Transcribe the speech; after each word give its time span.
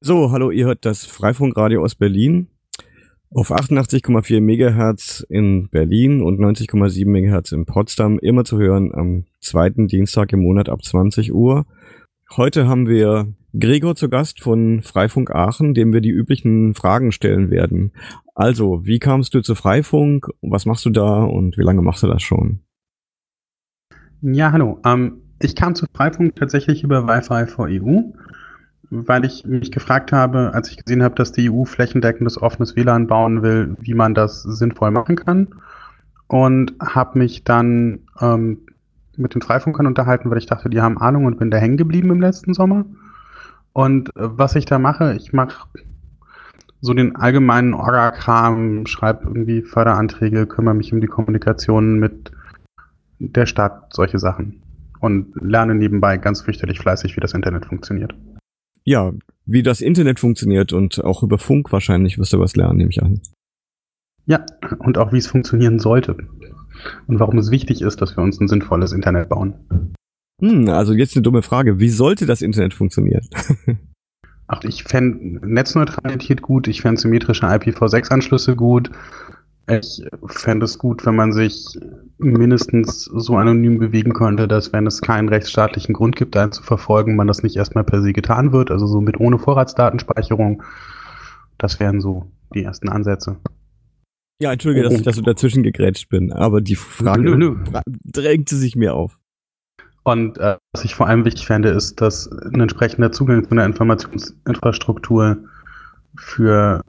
So, 0.00 0.30
hallo, 0.30 0.50
ihr 0.50 0.66
hört 0.66 0.84
das 0.84 1.06
Freifunkradio 1.06 1.82
aus 1.82 1.94
Berlin 1.94 2.48
auf 3.30 3.50
88,4 3.50 4.42
Megahertz 4.42 5.24
in 5.28 5.70
Berlin 5.70 6.20
und 6.20 6.38
90,7 6.38 7.08
Megahertz 7.08 7.50
in 7.50 7.64
Potsdam, 7.64 8.18
immer 8.18 8.44
zu 8.44 8.58
hören 8.58 8.94
am 8.94 9.24
zweiten 9.40 9.88
Dienstag 9.88 10.34
im 10.34 10.42
Monat 10.42 10.68
ab 10.68 10.84
20 10.84 11.32
Uhr. 11.32 11.64
Heute 12.36 12.68
haben 12.68 12.88
wir 12.88 13.32
Gregor 13.58 13.96
zu 13.96 14.10
Gast 14.10 14.42
von 14.42 14.82
Freifunk 14.82 15.30
Aachen, 15.30 15.72
dem 15.72 15.94
wir 15.94 16.02
die 16.02 16.10
üblichen 16.10 16.74
Fragen 16.74 17.10
stellen 17.10 17.50
werden. 17.50 17.92
Also, 18.34 18.84
wie 18.84 18.98
kamst 18.98 19.32
du 19.32 19.40
zu 19.40 19.54
Freifunk? 19.54 20.28
Was 20.42 20.66
machst 20.66 20.84
du 20.84 20.90
da 20.90 21.24
und 21.24 21.56
wie 21.56 21.64
lange 21.64 21.80
machst 21.80 22.02
du 22.02 22.06
das 22.06 22.22
schon? 22.22 22.60
Ja, 24.20 24.52
hallo. 24.52 24.78
Ähm, 24.84 25.22
ich 25.40 25.56
kam 25.56 25.74
zu 25.74 25.86
Freifunk 25.94 26.36
tatsächlich 26.36 26.84
über 26.84 27.08
Wi-Fi 27.08 27.50
for 27.50 27.68
EU 27.70 28.12
weil 28.90 29.24
ich 29.24 29.44
mich 29.44 29.72
gefragt 29.72 30.12
habe, 30.12 30.52
als 30.54 30.70
ich 30.70 30.84
gesehen 30.84 31.02
habe, 31.02 31.14
dass 31.14 31.32
die 31.32 31.50
EU 31.50 31.64
flächendeckendes 31.64 32.40
offenes 32.40 32.76
WLAN 32.76 33.06
bauen 33.06 33.42
will, 33.42 33.76
wie 33.80 33.94
man 33.94 34.14
das 34.14 34.42
sinnvoll 34.42 34.90
machen 34.90 35.16
kann. 35.16 35.48
Und 36.28 36.74
habe 36.80 37.18
mich 37.18 37.44
dann 37.44 38.00
ähm, 38.20 38.58
mit 39.16 39.34
den 39.34 39.42
Freifunkern 39.42 39.86
unterhalten, 39.86 40.30
weil 40.30 40.38
ich 40.38 40.46
dachte, 40.46 40.68
die 40.68 40.80
haben 40.80 40.98
Ahnung 40.98 41.24
und 41.24 41.38
bin 41.38 41.50
da 41.50 41.58
hängen 41.58 41.76
geblieben 41.76 42.10
im 42.10 42.20
letzten 42.20 42.52
Sommer. 42.52 42.84
Und 43.72 44.08
äh, 44.10 44.12
was 44.16 44.56
ich 44.56 44.64
da 44.64 44.78
mache, 44.78 45.14
ich 45.14 45.32
mache 45.32 45.68
so 46.80 46.94
den 46.94 47.16
allgemeinen 47.16 47.74
Orga-Kram, 47.74 48.86
schreibe 48.86 49.24
irgendwie 49.24 49.62
Förderanträge, 49.62 50.46
kümmere 50.46 50.74
mich 50.74 50.92
um 50.92 51.00
die 51.00 51.06
Kommunikation 51.06 51.98
mit 51.98 52.32
der 53.18 53.46
Stadt, 53.46 53.94
solche 53.94 54.18
Sachen. 54.18 54.62
Und 55.00 55.34
lerne 55.40 55.74
nebenbei 55.74 56.16
ganz 56.16 56.42
fürchterlich 56.42 56.80
fleißig, 56.80 57.16
wie 57.16 57.20
das 57.20 57.34
Internet 57.34 57.66
funktioniert 57.66 58.14
ja, 58.86 59.12
wie 59.44 59.62
das 59.62 59.80
Internet 59.80 60.20
funktioniert 60.20 60.72
und 60.72 61.04
auch 61.04 61.22
über 61.22 61.38
Funk 61.38 61.72
wahrscheinlich 61.72 62.18
wirst 62.18 62.32
du 62.32 62.40
was 62.40 62.56
lernen, 62.56 62.78
nehme 62.78 62.90
ich 62.90 63.02
an. 63.02 63.20
Ja, 64.26 64.46
und 64.78 64.96
auch 64.96 65.12
wie 65.12 65.18
es 65.18 65.26
funktionieren 65.26 65.78
sollte. 65.78 66.16
Und 67.06 67.20
warum 67.20 67.38
es 67.38 67.50
wichtig 67.50 67.82
ist, 67.82 68.00
dass 68.00 68.16
wir 68.16 68.22
uns 68.22 68.40
ein 68.40 68.48
sinnvolles 68.48 68.92
Internet 68.92 69.28
bauen. 69.28 69.54
Hm, 70.40 70.68
also 70.68 70.92
jetzt 70.92 71.16
eine 71.16 71.22
dumme 71.22 71.42
Frage. 71.42 71.80
Wie 71.80 71.88
sollte 71.88 72.26
das 72.26 72.42
Internet 72.42 72.74
funktionieren? 72.74 73.26
Ach, 74.48 74.62
ich 74.62 74.84
fände 74.84 75.44
Netzneutralität 75.44 76.40
gut, 76.42 76.68
ich 76.68 76.82
fände 76.82 77.00
symmetrische 77.00 77.46
IPv6-Anschlüsse 77.46 78.54
gut, 78.54 78.90
ich 79.68 80.02
fände 80.26 80.64
es 80.64 80.78
gut, 80.78 81.04
wenn 81.06 81.16
man 81.16 81.32
sich 81.32 81.78
mindestens 82.18 83.04
so 83.04 83.36
anonym 83.36 83.78
bewegen 83.78 84.12
könnte, 84.12 84.46
dass 84.46 84.72
wenn 84.72 84.86
es 84.86 85.00
keinen 85.00 85.28
rechtsstaatlichen 85.28 85.92
Grund 85.92 86.14
gibt, 86.16 86.36
einen 86.36 86.52
zu 86.52 86.62
verfolgen, 86.62 87.16
man 87.16 87.26
das 87.26 87.42
nicht 87.42 87.56
erstmal 87.56 87.84
per 87.84 88.00
se 88.02 88.12
getan 88.12 88.52
wird, 88.52 88.70
also 88.70 88.86
so 88.86 89.00
mit 89.00 89.18
ohne 89.18 89.38
Vorratsdatenspeicherung. 89.38 90.62
Das 91.58 91.80
wären 91.80 92.00
so 92.00 92.30
die 92.54 92.62
ersten 92.62 92.88
Ansätze. 92.88 93.36
Ja, 94.40 94.52
entschuldige, 94.52 94.84
dass 94.84 94.94
ich 94.94 95.02
da 95.02 95.12
so 95.12 95.22
dazwischen 95.22 95.62
gegrätscht 95.62 96.10
bin, 96.10 96.32
aber 96.32 96.60
die 96.60 96.76
Frage 96.76 97.22
nö, 97.22 97.36
nö. 97.36 97.56
drängte 98.04 98.54
sich 98.54 98.76
mir 98.76 98.94
auf. 98.94 99.18
Und 100.04 100.38
äh, 100.38 100.56
was 100.72 100.84
ich 100.84 100.94
vor 100.94 101.08
allem 101.08 101.24
wichtig 101.24 101.46
fände, 101.46 101.70
ist, 101.70 102.00
dass 102.00 102.30
ein 102.30 102.60
entsprechender 102.60 103.10
Zugang 103.10 103.42
zu 103.44 103.50
einer 103.50 103.64
Informationsinfrastruktur 103.64 105.38
für 106.16 106.82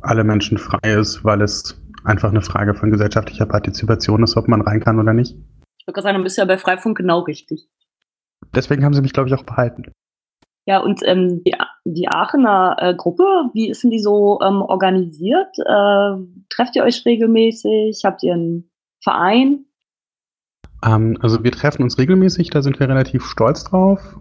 alle 0.00 0.24
Menschen 0.24 0.58
frei 0.58 0.94
ist, 0.94 1.22
weil 1.24 1.42
es 1.42 1.80
einfach 2.08 2.30
eine 2.30 2.42
Frage 2.42 2.74
von 2.74 2.90
gesellschaftlicher 2.90 3.46
Partizipation 3.46 4.22
ist, 4.22 4.36
ob 4.36 4.48
man 4.48 4.62
rein 4.62 4.80
kann 4.80 4.98
oder 4.98 5.12
nicht. 5.12 5.36
Ich 5.78 5.86
würde 5.86 6.02
sagen, 6.02 6.18
du 6.18 6.24
bist 6.24 6.38
ja 6.38 6.44
bei 6.44 6.58
Freifunk 6.58 6.96
genau 6.96 7.20
richtig. 7.20 7.68
Deswegen 8.54 8.84
haben 8.84 8.94
sie 8.94 9.02
mich, 9.02 9.12
glaube 9.12 9.28
ich, 9.28 9.34
auch 9.34 9.44
behalten. 9.44 9.84
Ja, 10.66 10.80
und 10.80 11.00
ähm, 11.06 11.42
die, 11.44 11.54
die 11.84 12.08
Aachener 12.08 12.76
äh, 12.78 12.94
Gruppe, 12.94 13.24
wie 13.54 13.70
ist 13.70 13.82
denn 13.82 13.90
die 13.90 14.00
so 14.00 14.38
ähm, 14.42 14.60
organisiert? 14.60 15.56
Äh, 15.58 16.44
trefft 16.50 16.76
ihr 16.76 16.84
euch 16.84 17.06
regelmäßig? 17.06 18.02
Habt 18.04 18.22
ihr 18.22 18.34
einen 18.34 18.70
Verein? 19.00 19.64
Ähm, 20.84 21.16
also 21.20 21.42
wir 21.42 21.52
treffen 21.52 21.82
uns 21.82 21.98
regelmäßig, 21.98 22.50
da 22.50 22.60
sind 22.62 22.78
wir 22.80 22.88
relativ 22.88 23.24
stolz 23.24 23.64
drauf. 23.64 24.18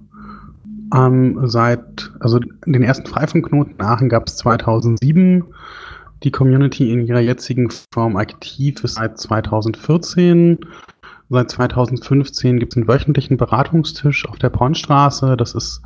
Ähm, 0.95 1.41
seit, 1.43 2.11
also 2.21 2.39
den 2.39 2.83
ersten 2.83 3.07
Freifunkknoten 3.07 3.73
in 3.73 3.81
Aachen 3.81 4.07
gab 4.07 4.27
es 4.27 4.37
2007 4.37 5.43
die 6.23 6.31
Community 6.31 6.91
in 6.91 7.05
ihrer 7.05 7.19
jetzigen 7.19 7.69
Form 7.93 8.17
aktiv 8.17 8.83
ist 8.83 8.95
seit 8.95 9.19
2014. 9.19 10.59
Seit 11.29 11.51
2015 11.51 12.59
gibt 12.59 12.73
es 12.73 12.77
einen 12.77 12.87
wöchentlichen 12.87 13.37
Beratungstisch 13.37 14.27
auf 14.27 14.37
der 14.37 14.49
Pornstraße. 14.49 15.37
Das 15.37 15.53
ist 15.53 15.81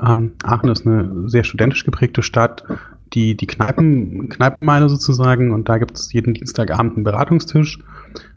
ähm, 0.00 0.32
Aachen 0.44 0.70
ist 0.70 0.86
eine 0.86 1.28
sehr 1.28 1.44
studentisch 1.44 1.84
geprägte 1.84 2.22
Stadt, 2.22 2.64
die 3.12 3.36
die 3.36 3.46
Kneipen, 3.46 4.28
Kneipenmeile 4.28 4.88
sozusagen. 4.88 5.52
Und 5.52 5.68
da 5.68 5.78
gibt 5.78 5.98
es 5.98 6.12
jeden 6.12 6.34
Dienstagabend 6.34 6.94
einen 6.94 7.04
Beratungstisch. 7.04 7.78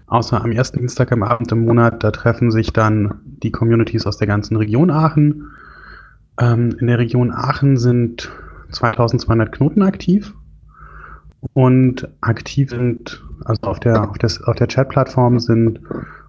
Außer 0.07 0.43
am 0.43 0.51
ersten 0.51 0.79
Dienstag 0.79 1.11
am 1.11 1.23
Abend 1.23 1.51
im 1.51 1.63
Monat, 1.65 2.03
da 2.03 2.11
treffen 2.11 2.51
sich 2.51 2.73
dann 2.73 3.19
die 3.23 3.51
Communities 3.51 4.05
aus 4.05 4.17
der 4.17 4.27
ganzen 4.27 4.57
Region 4.57 4.89
Aachen. 4.89 5.47
Ähm, 6.39 6.75
in 6.79 6.87
der 6.87 6.99
Region 6.99 7.31
Aachen 7.31 7.77
sind 7.77 8.29
2200 8.71 9.51
Knoten 9.51 9.83
aktiv 9.83 10.33
und 11.53 12.07
aktiv 12.21 12.69
sind, 12.69 13.23
also 13.45 13.61
auf 13.63 13.79
der, 13.79 14.09
auf, 14.09 14.17
des, 14.17 14.43
auf 14.43 14.55
der 14.55 14.67
Chat-Plattform 14.67 15.39
sind 15.39 15.81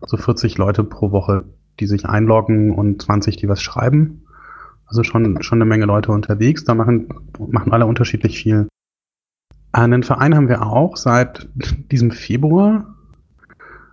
so 0.07 0.17
40 0.17 0.59
Leute 0.59 0.85
pro 0.85 1.13
Woche, 1.13 1.45
die 1.81 1.87
sich 1.87 2.07
einloggen 2.07 2.73
und 2.73 3.03
20, 3.03 3.37
die 3.37 3.49
was 3.49 3.63
schreiben. 3.63 4.25
Also 4.87 5.03
schon, 5.05 5.43
schon 5.43 5.59
eine 5.59 5.69
Menge 5.69 5.87
Leute 5.87 6.13
unterwegs. 6.13 6.65
Da 6.65 6.75
machen, 6.75 7.09
machen 7.51 7.73
alle 7.73 7.87
unterschiedlich 7.87 8.39
viel. 8.39 8.69
Einen 9.73 10.03
Verein 10.03 10.35
haben 10.35 10.49
wir 10.49 10.67
auch 10.67 10.97
seit 10.97 11.49
diesem 11.91 12.11
Februar. 12.11 12.95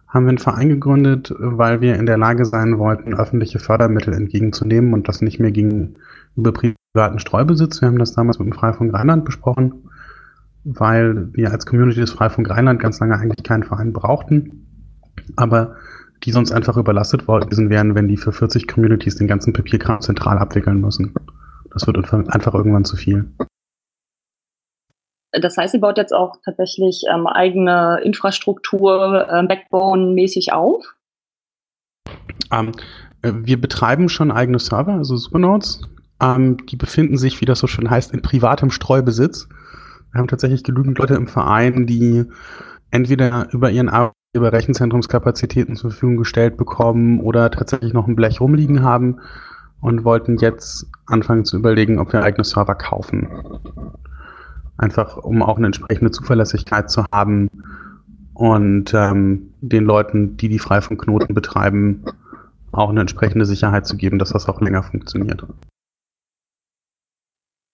Haben 0.07 0.25
wir 0.25 0.29
einen 0.29 0.37
Verein 0.39 0.69
gegründet, 0.69 1.33
weil 1.37 1.81
wir 1.81 1.95
in 1.95 2.05
der 2.05 2.17
Lage 2.17 2.43
sein 2.43 2.79
wollten, 2.79 3.13
öffentliche 3.13 3.59
Fördermittel 3.59 4.13
entgegenzunehmen 4.13 4.93
und 4.93 5.07
das 5.07 5.21
nicht 5.21 5.39
mehr 5.39 5.51
ging 5.51 5.95
über 6.35 6.51
privaten 6.51 7.19
Streubesitz. 7.19 7.81
Wir 7.81 7.89
haben 7.89 7.99
das 7.99 8.13
damals 8.13 8.39
mit 8.39 8.47
dem 8.47 8.53
Freifunk 8.53 8.93
Rheinland 8.93 9.23
besprochen 9.23 9.88
weil 10.63 11.33
wir 11.33 11.51
als 11.51 11.65
Community 11.65 11.99
des 11.99 12.11
Freifunk 12.11 12.49
Rheinland 12.49 12.79
ganz 12.79 12.99
lange 12.99 13.17
eigentlich 13.17 13.43
keinen 13.43 13.63
Verein 13.63 13.93
brauchten, 13.93 14.65
aber 15.35 15.75
die 16.23 16.31
sonst 16.31 16.51
einfach 16.51 16.75
überlastet 16.77 17.27
worden 17.27 17.69
wären, 17.69 17.95
wenn 17.95 18.07
die 18.07 18.17
für 18.17 18.31
40 18.31 18.67
Communities 18.67 19.15
den 19.15 19.27
ganzen 19.27 19.53
Papierkram 19.53 20.01
zentral 20.01 20.37
abwickeln 20.37 20.81
müssen. 20.81 21.13
Das 21.71 21.87
wird 21.87 21.97
einfach 21.97 22.53
irgendwann 22.53 22.83
zu 22.83 22.97
viel. 22.97 23.31
Das 25.31 25.57
heißt, 25.57 25.75
ihr 25.75 25.79
baut 25.79 25.97
jetzt 25.97 26.13
auch 26.13 26.35
tatsächlich 26.43 27.03
ähm, 27.09 27.27
eigene 27.27 28.01
Infrastruktur 28.03 29.27
äh, 29.29 29.45
Backbone-mäßig 29.45 30.53
auf? 30.53 30.95
Ähm, 32.51 32.71
äh, 33.21 33.31
wir 33.35 33.61
betreiben 33.61 34.09
schon 34.09 34.31
eigene 34.31 34.59
Server, 34.59 34.93
also 34.93 35.15
Supernodes. 35.17 35.81
Ähm, 36.19 36.57
die 36.65 36.75
befinden 36.75 37.17
sich, 37.17 37.41
wie 37.41 37.45
das 37.45 37.59
so 37.59 37.67
schön 37.67 37.89
heißt, 37.89 38.11
in 38.11 38.23
privatem 38.23 38.71
Streubesitz. 38.71 39.47
Wir 40.11 40.19
haben 40.19 40.27
tatsächlich 40.27 40.63
genügend 40.63 40.97
Leute 40.97 41.15
im 41.15 41.27
Verein, 41.27 41.85
die 41.85 42.25
entweder 42.91 43.47
über 43.51 43.69
ihren 43.69 43.89
Arbeitgeber 43.89 44.51
Rechenzentrumskapazitäten 44.51 45.75
zur 45.75 45.91
Verfügung 45.91 46.17
gestellt 46.17 46.57
bekommen 46.57 47.19
oder 47.19 47.51
tatsächlich 47.51 47.93
noch 47.93 48.07
ein 48.07 48.15
Blech 48.15 48.41
rumliegen 48.41 48.83
haben 48.83 49.19
und 49.81 50.03
wollten 50.03 50.37
jetzt 50.37 50.87
anfangen 51.05 51.45
zu 51.45 51.57
überlegen, 51.57 51.99
ob 51.99 52.11
wir 52.13 52.23
eigene 52.23 52.43
Server 52.43 52.75
kaufen. 52.75 53.27
Einfach 54.77 55.17
um 55.17 55.41
auch 55.43 55.57
eine 55.57 55.67
entsprechende 55.67 56.11
Zuverlässigkeit 56.11 56.89
zu 56.89 57.03
haben 57.11 57.49
und 58.33 58.93
ähm, 58.93 59.53
den 59.61 59.83
Leuten, 59.83 60.37
die 60.37 60.49
die 60.49 60.59
Freifunk-Knoten 60.59 61.33
betreiben, 61.33 62.05
auch 62.71 62.89
eine 62.89 63.01
entsprechende 63.01 63.45
Sicherheit 63.45 63.85
zu 63.85 63.97
geben, 63.97 64.19
dass 64.19 64.29
das 64.29 64.47
auch 64.47 64.61
länger 64.61 64.83
funktioniert. 64.83 65.45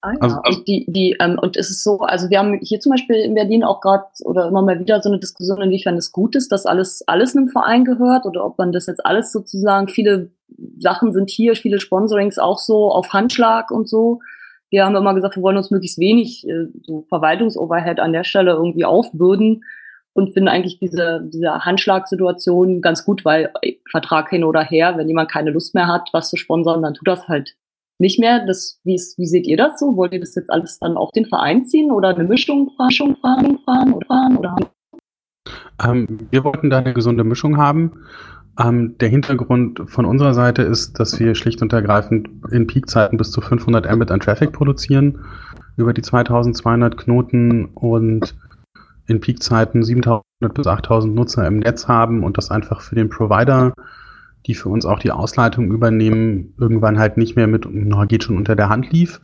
Ah, 0.05 0.13
also, 0.19 0.37
und 0.45 0.67
die, 0.67 0.85
die, 0.87 1.15
ähm, 1.19 1.39
und 1.41 1.57
es 1.57 1.69
ist 1.69 1.83
so, 1.83 1.99
also 1.99 2.29
wir 2.29 2.37
haben 2.37 2.59
hier 2.61 2.79
zum 2.79 2.91
Beispiel 2.91 3.15
in 3.15 3.33
Berlin 3.33 3.63
auch 3.63 3.81
gerade 3.81 4.05
oder 4.23 4.47
immer 4.47 4.61
mal 4.61 4.79
wieder 4.79 5.01
so 5.01 5.09
eine 5.09 5.19
Diskussion, 5.19 5.61
inwiefern 5.61 5.97
es 5.97 6.11
gut 6.11 6.35
ist, 6.35 6.51
dass 6.51 6.65
alles, 6.65 7.03
alles 7.07 7.35
einem 7.35 7.49
Verein 7.49 7.85
gehört 7.85 8.25
oder 8.25 8.45
ob 8.45 8.57
man 8.57 8.71
das 8.71 8.85
jetzt 8.85 9.05
alles 9.05 9.31
sozusagen, 9.31 9.87
viele 9.87 10.29
Sachen 10.77 11.11
sind 11.11 11.29
hier, 11.29 11.55
viele 11.55 11.79
Sponsorings 11.79 12.37
auch 12.37 12.59
so 12.59 12.91
auf 12.91 13.13
Handschlag 13.13 13.71
und 13.71 13.89
so. 13.89 14.19
Wir 14.69 14.85
haben 14.85 14.95
immer 14.95 15.15
gesagt, 15.15 15.35
wir 15.35 15.43
wollen 15.43 15.57
uns 15.57 15.71
möglichst 15.71 15.99
wenig 15.99 16.47
äh, 16.47 16.67
so 16.83 17.05
Verwaltungsoverhead 17.09 17.99
an 17.99 18.13
der 18.13 18.23
Stelle 18.23 18.51
irgendwie 18.51 18.85
aufbürden 18.85 19.63
und 20.13 20.33
finden 20.33 20.49
eigentlich 20.49 20.79
diese, 20.79 21.21
diese 21.25 21.65
Handschlagsituation 21.65 22.81
ganz 22.81 23.05
gut, 23.05 23.25
weil 23.25 23.51
Vertrag 23.89 24.29
hin 24.29 24.43
oder 24.43 24.63
her, 24.63 24.97
wenn 24.97 25.07
jemand 25.07 25.31
keine 25.31 25.51
Lust 25.51 25.73
mehr 25.73 25.87
hat, 25.87 26.09
was 26.13 26.29
zu 26.29 26.37
sponsern, 26.37 26.83
dann 26.83 26.93
tut 26.93 27.07
das 27.07 27.27
halt 27.27 27.55
nicht 27.99 28.19
mehr. 28.19 28.45
Das, 28.45 28.79
wie, 28.83 29.01
wie 29.17 29.27
seht 29.27 29.47
ihr 29.47 29.57
das 29.57 29.79
so? 29.79 29.95
Wollt 29.95 30.13
ihr 30.13 30.19
das 30.19 30.35
jetzt 30.35 30.49
alles 30.49 30.79
dann 30.79 30.97
auf 30.97 31.11
den 31.11 31.25
Verein 31.25 31.65
ziehen 31.65 31.91
oder 31.91 32.09
eine 32.09 32.23
Mischung, 32.23 32.71
Mischung 32.79 33.15
fahren, 33.17 33.57
fahren 33.59 33.93
oder 33.93 34.05
fahren? 34.05 34.37
Oder? 34.37 34.55
Ähm, 35.83 36.27
wir 36.31 36.43
wollten 36.43 36.69
da 36.69 36.79
eine 36.79 36.93
gesunde 36.93 37.23
Mischung 37.23 37.57
haben. 37.57 37.91
Ähm, 38.59 38.97
der 38.99 39.09
Hintergrund 39.09 39.81
von 39.87 40.05
unserer 40.05 40.33
Seite 40.33 40.61
ist, 40.61 40.99
dass 40.99 41.19
wir 41.19 41.35
schlicht 41.35 41.61
und 41.61 41.73
ergreifend 41.73 42.29
in 42.51 42.67
Peakzeiten 42.67 43.17
bis 43.17 43.31
zu 43.31 43.41
500 43.41 43.93
Mbit 43.93 44.11
an 44.11 44.19
Traffic 44.21 44.53
produzieren 44.53 45.19
über 45.77 45.93
die 45.93 46.01
2200 46.01 46.97
Knoten 46.97 47.65
und 47.65 48.33
in 49.07 49.19
Peakzeiten 49.19 49.83
7000 49.83 50.23
bis 50.53 50.67
8000 50.67 51.13
Nutzer 51.13 51.45
im 51.45 51.59
Netz 51.59 51.87
haben 51.87 52.23
und 52.23 52.37
das 52.37 52.49
einfach 52.49 52.81
für 52.81 52.95
den 52.95 53.09
Provider, 53.09 53.73
die 54.45 54.53
für 54.53 54.69
uns 54.69 54.85
auch 54.85 54.99
die 54.99 55.11
Ausleitung 55.11 55.71
übernehmen, 55.71 56.53
irgendwann 56.57 56.99
halt 56.99 57.17
nicht 57.17 57.35
mehr 57.35 57.47
mit, 57.47 57.67
geht 58.07 58.23
schon 58.23 58.37
unter 58.37 58.55
der 58.55 58.69
Hand 58.69 58.91
lief. 58.91 59.21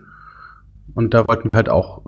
Und 0.94 1.14
da 1.14 1.28
wollten 1.28 1.50
wir 1.52 1.58
halt 1.58 1.70
auch 1.70 2.02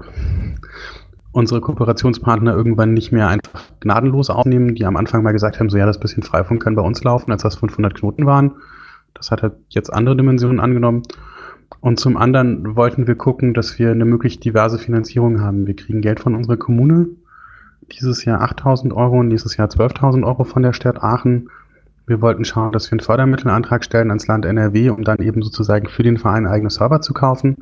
unsere 1.32 1.62
Kooperationspartner 1.62 2.54
irgendwann 2.54 2.94
nicht 2.94 3.12
mehr 3.12 3.28
einfach 3.28 3.64
gnadenlos 3.80 4.30
aufnehmen, 4.30 4.76
die 4.76 4.86
am 4.86 4.98
Anfang 4.98 5.24
mal 5.24 5.32
gesagt 5.32 5.60
haben, 5.60 5.70
so 5.70 5.78
ja, 5.78 5.86
das 5.86 6.00
bisschen 6.00 6.24
Freifunk 6.24 6.64
kann 6.64 6.76
bei 6.76 6.82
uns 6.82 7.04
laufen, 7.04 7.32
als 7.32 7.44
das 7.44 7.56
500 7.56 7.96
Knoten 7.96 8.26
waren. 8.26 8.54
Das 9.14 9.32
hat 9.32 9.42
halt 9.42 9.54
jetzt 9.70 9.92
andere 9.92 10.16
Dimensionen 10.16 10.60
angenommen. 10.60 11.04
Und 11.82 12.00
zum 12.00 12.18
anderen 12.18 12.76
wollten 12.76 13.08
wir 13.08 13.16
gucken, 13.16 13.54
dass 13.54 13.80
wir 13.80 13.92
eine 13.92 14.06
möglichst 14.06 14.46
diverse 14.46 14.78
Finanzierung 14.78 15.42
haben. 15.42 15.68
Wir 15.68 15.76
kriegen 15.76 16.02
Geld 16.02 16.20
von 16.20 16.36
unserer 16.36 16.58
Kommune. 16.58 17.08
Dieses 17.92 18.26
Jahr 18.26 18.42
8000 18.42 18.94
Euro 18.94 19.20
und 19.20 19.28
nächstes 19.28 19.58
Jahr 19.58 19.68
12.000 19.68 20.26
Euro 20.26 20.44
von 20.44 20.64
der 20.64 20.74
Stadt 20.74 21.04
Aachen. 21.04 21.50
Wir 22.06 22.22
wollten 22.22 22.44
schauen, 22.44 22.72
dass 22.72 22.90
wir 22.90 22.94
einen 22.94 23.06
Fördermittelantrag 23.06 23.84
stellen 23.84 24.10
ans 24.10 24.28
Land 24.28 24.46
NRW, 24.46 24.90
um 24.90 25.04
dann 25.04 25.20
eben 25.20 25.42
sozusagen 25.42 25.88
für 25.88 26.04
den 26.04 26.18
Verein 26.18 26.48
eigene 26.48 26.70
Server 26.70 27.02
zu 27.02 27.14
kaufen. 27.14 27.58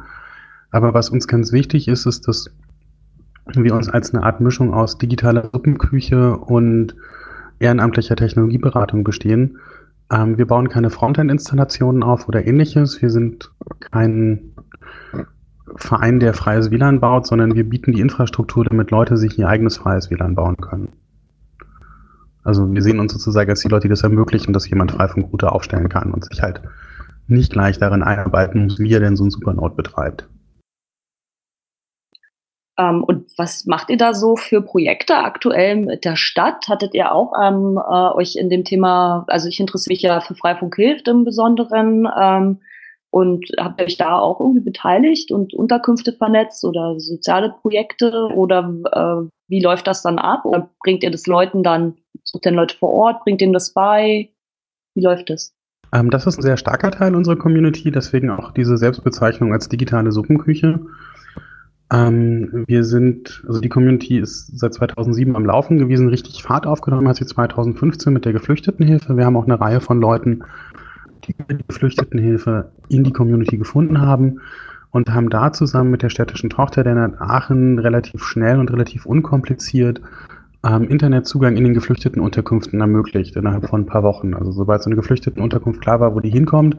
Aber 0.71 0.93
was 0.93 1.09
uns 1.09 1.27
ganz 1.27 1.51
wichtig 1.51 1.87
ist, 1.87 2.05
ist, 2.05 2.27
dass 2.27 2.49
wir 3.53 3.75
uns 3.75 3.89
als 3.89 4.13
eine 4.13 4.23
Art 4.23 4.41
Mischung 4.41 4.73
aus 4.73 4.97
digitaler 4.97 5.49
Suppenküche 5.51 6.37
und 6.37 6.95
ehrenamtlicher 7.59 8.15
Technologieberatung 8.15 9.03
bestehen. 9.03 9.57
Ähm, 10.11 10.37
wir 10.37 10.47
bauen 10.47 10.69
keine 10.69 10.89
Frontend-Installationen 10.89 12.03
auf 12.03 12.27
oder 12.27 12.45
ähnliches. 12.45 13.01
Wir 13.01 13.09
sind 13.09 13.51
kein 13.79 14.53
Verein, 15.75 16.19
der 16.19 16.33
freies 16.33 16.71
WLAN 16.71 16.99
baut, 16.99 17.27
sondern 17.27 17.55
wir 17.55 17.67
bieten 17.67 17.93
die 17.93 18.01
Infrastruktur, 18.01 18.65
damit 18.65 18.91
Leute 18.91 19.17
sich 19.17 19.37
ihr 19.37 19.47
eigenes 19.47 19.77
freies 19.77 20.09
WLAN 20.09 20.35
bauen 20.35 20.57
können. 20.57 20.89
Also 22.43 22.71
wir 22.71 22.81
sehen 22.81 22.99
uns 22.99 23.13
sozusagen 23.13 23.49
als 23.49 23.61
die 23.61 23.67
Leute, 23.67 23.83
die 23.83 23.89
das 23.89 24.03
ermöglichen, 24.03 24.53
dass 24.53 24.69
jemand 24.69 24.91
Freifunkrouter 24.91 25.53
aufstellen 25.53 25.89
kann 25.89 26.11
und 26.11 26.25
sich 26.25 26.41
halt 26.41 26.61
nicht 27.27 27.51
gleich 27.51 27.77
darin 27.77 28.03
einarbeiten 28.03 28.63
muss, 28.63 28.79
wie 28.79 28.93
er 28.93 28.99
denn 28.99 29.15
so 29.15 29.23
ein 29.23 29.31
Supernode 29.31 29.75
betreibt. 29.75 30.27
Ähm, 32.77 33.03
und 33.03 33.25
was 33.37 33.65
macht 33.65 33.89
ihr 33.89 33.97
da 33.97 34.13
so 34.13 34.35
für 34.35 34.61
Projekte 34.61 35.17
aktuell 35.17 35.75
mit 35.75 36.05
der 36.05 36.15
Stadt? 36.15 36.67
Hattet 36.67 36.93
ihr 36.93 37.11
auch 37.11 37.33
ähm, 37.41 37.77
äh, 37.77 38.15
euch 38.15 38.35
in 38.35 38.49
dem 38.49 38.63
Thema, 38.63 39.25
also 39.27 39.47
ich 39.47 39.59
interessiere 39.59 39.93
mich 39.93 40.01
ja 40.01 40.19
für 40.21 40.35
Freifunk 40.35 40.75
hilft 40.75 41.07
im 41.07 41.23
Besonderen 41.23 42.07
ähm, 42.19 42.61
und 43.11 43.45
habt 43.59 43.79
ihr 43.79 43.85
euch 43.85 43.97
da 43.97 44.17
auch 44.17 44.39
irgendwie 44.39 44.61
beteiligt 44.61 45.31
und 45.31 45.53
Unterkünfte 45.53 46.13
vernetzt 46.13 46.63
oder 46.63 46.99
soziale 46.99 47.53
Projekte 47.61 48.29
oder 48.33 48.73
äh, 48.91 49.29
wie 49.47 49.61
läuft 49.61 49.85
das 49.85 50.01
dann 50.01 50.17
ab? 50.17 50.45
Oder 50.45 50.69
bringt 50.81 51.03
ihr 51.03 51.11
das 51.11 51.27
Leuten 51.27 51.61
dann, 51.61 51.97
sucht 52.31 52.45
ihr 52.45 52.51
Leute 52.51 52.77
vor 52.77 52.89
Ort, 52.89 53.23
bringt 53.23 53.41
ihnen 53.41 53.53
das 53.53 53.73
bei? 53.73 54.29
Wie 54.95 55.01
läuft 55.01 55.29
das? 55.29 55.53
Ähm, 55.93 56.09
das 56.09 56.25
ist 56.25 56.39
ein 56.39 56.43
sehr 56.43 56.57
starker 56.57 56.91
Teil 56.91 57.15
unserer 57.15 57.35
Community, 57.35 57.91
deswegen 57.91 58.29
auch 58.29 58.51
diese 58.51 58.77
Selbstbezeichnung 58.77 59.51
als 59.51 59.67
digitale 59.67 60.11
Suppenküche. 60.11 60.79
Ähm, 61.91 62.63
wir 62.67 62.85
sind, 62.85 63.43
also 63.45 63.59
die 63.59 63.67
Community 63.67 64.17
ist 64.17 64.57
seit 64.57 64.73
2007 64.73 65.35
am 65.35 65.45
Laufen 65.45 65.77
gewesen, 65.77 66.07
richtig 66.07 66.41
Fahrt 66.41 66.65
aufgenommen 66.65 67.07
hat 67.09 67.17
sie 67.17 67.25
2015 67.25 68.13
mit 68.13 68.23
der 68.23 68.31
Geflüchtetenhilfe. 68.31 69.17
Wir 69.17 69.25
haben 69.25 69.35
auch 69.35 69.45
eine 69.45 69.59
Reihe 69.59 69.81
von 69.81 69.99
Leuten, 69.99 70.43
die 71.25 71.35
die 71.49 71.63
Geflüchtetenhilfe 71.67 72.71
in 72.87 73.03
die 73.03 73.11
Community 73.11 73.57
gefunden 73.57 73.99
haben 73.99 74.39
und 74.91 75.09
haben 75.09 75.29
da 75.29 75.51
zusammen 75.51 75.91
mit 75.91 76.01
der 76.01 76.09
städtischen 76.09 76.49
Tochter 76.49 76.83
der 76.83 77.21
Aachen 77.21 77.77
relativ 77.77 78.23
schnell 78.23 78.59
und 78.59 78.71
relativ 78.71 79.05
unkompliziert 79.05 80.01
ähm, 80.63 80.83
Internetzugang 80.87 81.57
in 81.57 81.63
den 81.63 81.73
Geflüchtetenunterkünften 81.73 82.79
ermöglicht 82.79 83.35
innerhalb 83.35 83.67
von 83.67 83.81
ein 83.81 83.85
paar 83.85 84.03
Wochen. 84.03 84.33
Also 84.33 84.51
sobald 84.51 84.83
so 84.83 84.89
eine 84.89 84.95
Geflüchtetenunterkunft 84.95 85.81
klar 85.81 85.99
war, 85.99 86.15
wo 86.15 86.19
die 86.19 86.29
hinkommt, 86.29 86.77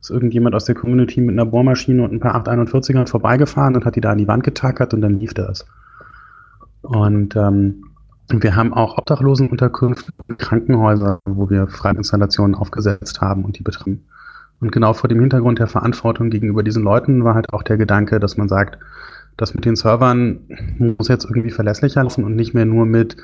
ist 0.00 0.10
irgendjemand 0.10 0.54
aus 0.54 0.64
der 0.64 0.74
Community 0.74 1.20
mit 1.20 1.38
einer 1.38 1.46
Bohrmaschine 1.46 2.02
und 2.02 2.12
ein 2.12 2.20
paar 2.20 2.34
841ern 2.34 3.08
vorbeigefahren 3.08 3.76
und 3.76 3.84
hat 3.84 3.94
die 3.94 4.00
da 4.00 4.10
an 4.10 4.18
die 4.18 4.28
Wand 4.28 4.42
getackert 4.42 4.92
und 4.94 5.00
dann 5.00 5.20
lief 5.20 5.34
das. 5.34 5.64
Und 6.82 7.36
ähm, 7.36 7.84
wir 8.28 8.56
haben 8.56 8.72
auch 8.72 8.98
Obdachlosenunterkünfte 8.98 10.12
und 10.26 10.38
Krankenhäuser, 10.38 11.20
wo 11.24 11.50
wir 11.50 11.68
Freiinstallationen 11.68 12.56
aufgesetzt 12.56 13.20
haben 13.20 13.44
und 13.44 13.58
die 13.58 13.62
betreiben. 13.62 14.04
Und 14.60 14.70
genau 14.70 14.92
vor 14.92 15.08
dem 15.08 15.20
Hintergrund 15.20 15.58
der 15.58 15.66
Verantwortung 15.66 16.30
gegenüber 16.30 16.62
diesen 16.62 16.84
Leuten 16.84 17.24
war 17.24 17.34
halt 17.34 17.52
auch 17.52 17.64
der 17.64 17.76
Gedanke, 17.76 18.20
dass 18.20 18.36
man 18.36 18.48
sagt, 18.48 18.78
das 19.36 19.54
mit 19.54 19.64
den 19.64 19.76
Servern 19.76 20.40
muss 20.78 21.08
jetzt 21.08 21.24
irgendwie 21.24 21.50
verlässlicher 21.50 22.02
laufen 22.02 22.24
und 22.24 22.36
nicht 22.36 22.54
mehr 22.54 22.64
nur 22.64 22.86
mit, 22.86 23.16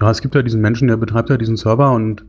ja, 0.00 0.10
es 0.10 0.20
gibt 0.20 0.34
ja 0.34 0.42
diesen 0.42 0.60
Menschen, 0.60 0.88
der 0.88 0.96
betreibt 0.96 1.30
ja 1.30 1.36
diesen 1.36 1.56
Server 1.56 1.92
und 1.92 2.24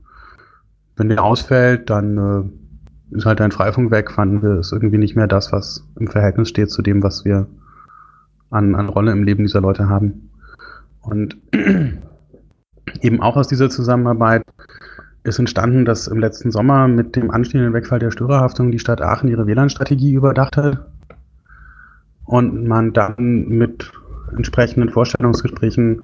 wenn 0.98 1.10
der 1.10 1.24
ausfällt, 1.24 1.90
dann 1.90 2.18
äh, 2.18 3.16
ist 3.16 3.26
halt 3.26 3.42
ein 3.42 3.52
Freifunk 3.52 3.92
weg, 3.92 4.12
fanden 4.12 4.42
wir, 4.42 4.60
ist 4.60 4.72
irgendwie 4.72 4.98
nicht 4.98 5.16
mehr 5.16 5.28
das, 5.28 5.52
was 5.52 5.88
im 6.00 6.08
Verhältnis 6.08 6.50
steht 6.50 6.70
zu 6.70 6.82
dem, 6.82 7.02
was 7.04 7.26
wir 7.26 7.48
an, 8.50 8.76
an 8.76 8.90
Rolle 8.90 9.12
im 9.12 9.24
Leben 9.24 9.44
dieser 9.44 9.62
Leute 9.62 9.88
haben. 9.88 10.30
Und 11.02 11.38
eben 13.02 13.22
auch 13.22 13.38
aus 13.38 13.48
dieser 13.48 13.70
Zusammenarbeit 13.70 14.44
ist 15.24 15.40
entstanden, 15.40 15.86
dass 15.86 16.08
im 16.08 16.20
letzten 16.20 16.52
Sommer 16.52 16.88
mit 16.88 17.16
dem 17.16 17.32
anstehenden 17.32 17.74
Wegfall 17.74 18.00
der 18.00 18.12
Störerhaftung 18.12 18.72
die 18.72 18.80
Stadt 18.80 19.02
Aachen 19.02 19.30
ihre 19.30 19.48
WLAN-Strategie 19.48 20.14
überdacht 20.14 20.58
hat 20.58 20.86
und 22.32 22.66
man 22.66 22.94
dann 22.94 23.50
mit 23.50 23.92
entsprechenden 24.36 24.90
Vorstellungsgesprächen 24.90 26.02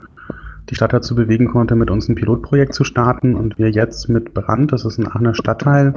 die 0.69 0.75
Stadt 0.75 0.91
dazu 0.91 1.15
bewegen 1.15 1.47
konnte, 1.47 1.77
mit 1.77 1.89
uns 1.89 2.09
ein 2.09 2.15
Pilotprojekt 2.15 2.74
zu 2.74 2.83
starten 2.83 3.33
und 3.33 3.57
wir 3.57 3.71
jetzt 3.71 4.09
mit 4.09 4.33
Brand, 4.33 4.74
das 4.74 4.83
ist 4.83 4.97
ein 4.97 5.07
Aachener 5.07 5.33
Stadtteil, 5.33 5.94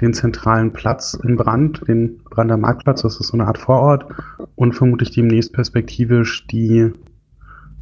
den 0.00 0.14
zentralen 0.14 0.72
Platz 0.72 1.12
in 1.22 1.36
Brand, 1.36 1.86
den 1.86 2.16
Brander 2.30 2.56
Marktplatz, 2.56 3.02
das 3.02 3.20
ist 3.20 3.28
so 3.28 3.34
eine 3.34 3.46
Art 3.46 3.58
Vorort, 3.58 4.06
und 4.54 4.72
vermutlich 4.72 5.10
demnächst 5.10 5.52
perspektivisch 5.52 6.46
die 6.46 6.90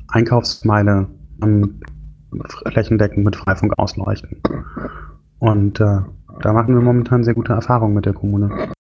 Einkaufsmeile 0.08 1.06
am 1.40 1.80
flächendeckend 2.66 3.24
mit 3.24 3.36
Freifunk 3.36 3.74
ausleuchten. 3.78 4.38
Und 5.38 5.78
äh, 5.78 6.00
da 6.42 6.52
machen 6.52 6.74
wir 6.74 6.82
momentan 6.82 7.22
sehr 7.22 7.34
gute 7.34 7.52
Erfahrungen 7.52 7.94
mit 7.94 8.06
der 8.06 8.12
Kommune. 8.12 8.72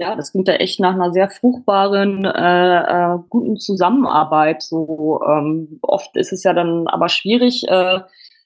Ja, 0.00 0.16
das 0.16 0.32
klingt 0.32 0.48
ja 0.48 0.54
echt 0.54 0.80
nach 0.80 0.94
einer 0.94 1.12
sehr 1.12 1.28
fruchtbaren, 1.28 2.24
äh, 2.24 2.78
äh, 3.14 3.18
guten 3.28 3.58
Zusammenarbeit. 3.58 4.62
So 4.62 5.20
ähm, 5.28 5.78
oft 5.82 6.16
ist 6.16 6.32
es 6.32 6.42
ja 6.42 6.54
dann 6.54 6.86
aber 6.86 7.10
schwierig, 7.10 7.68
äh, 7.68 8.00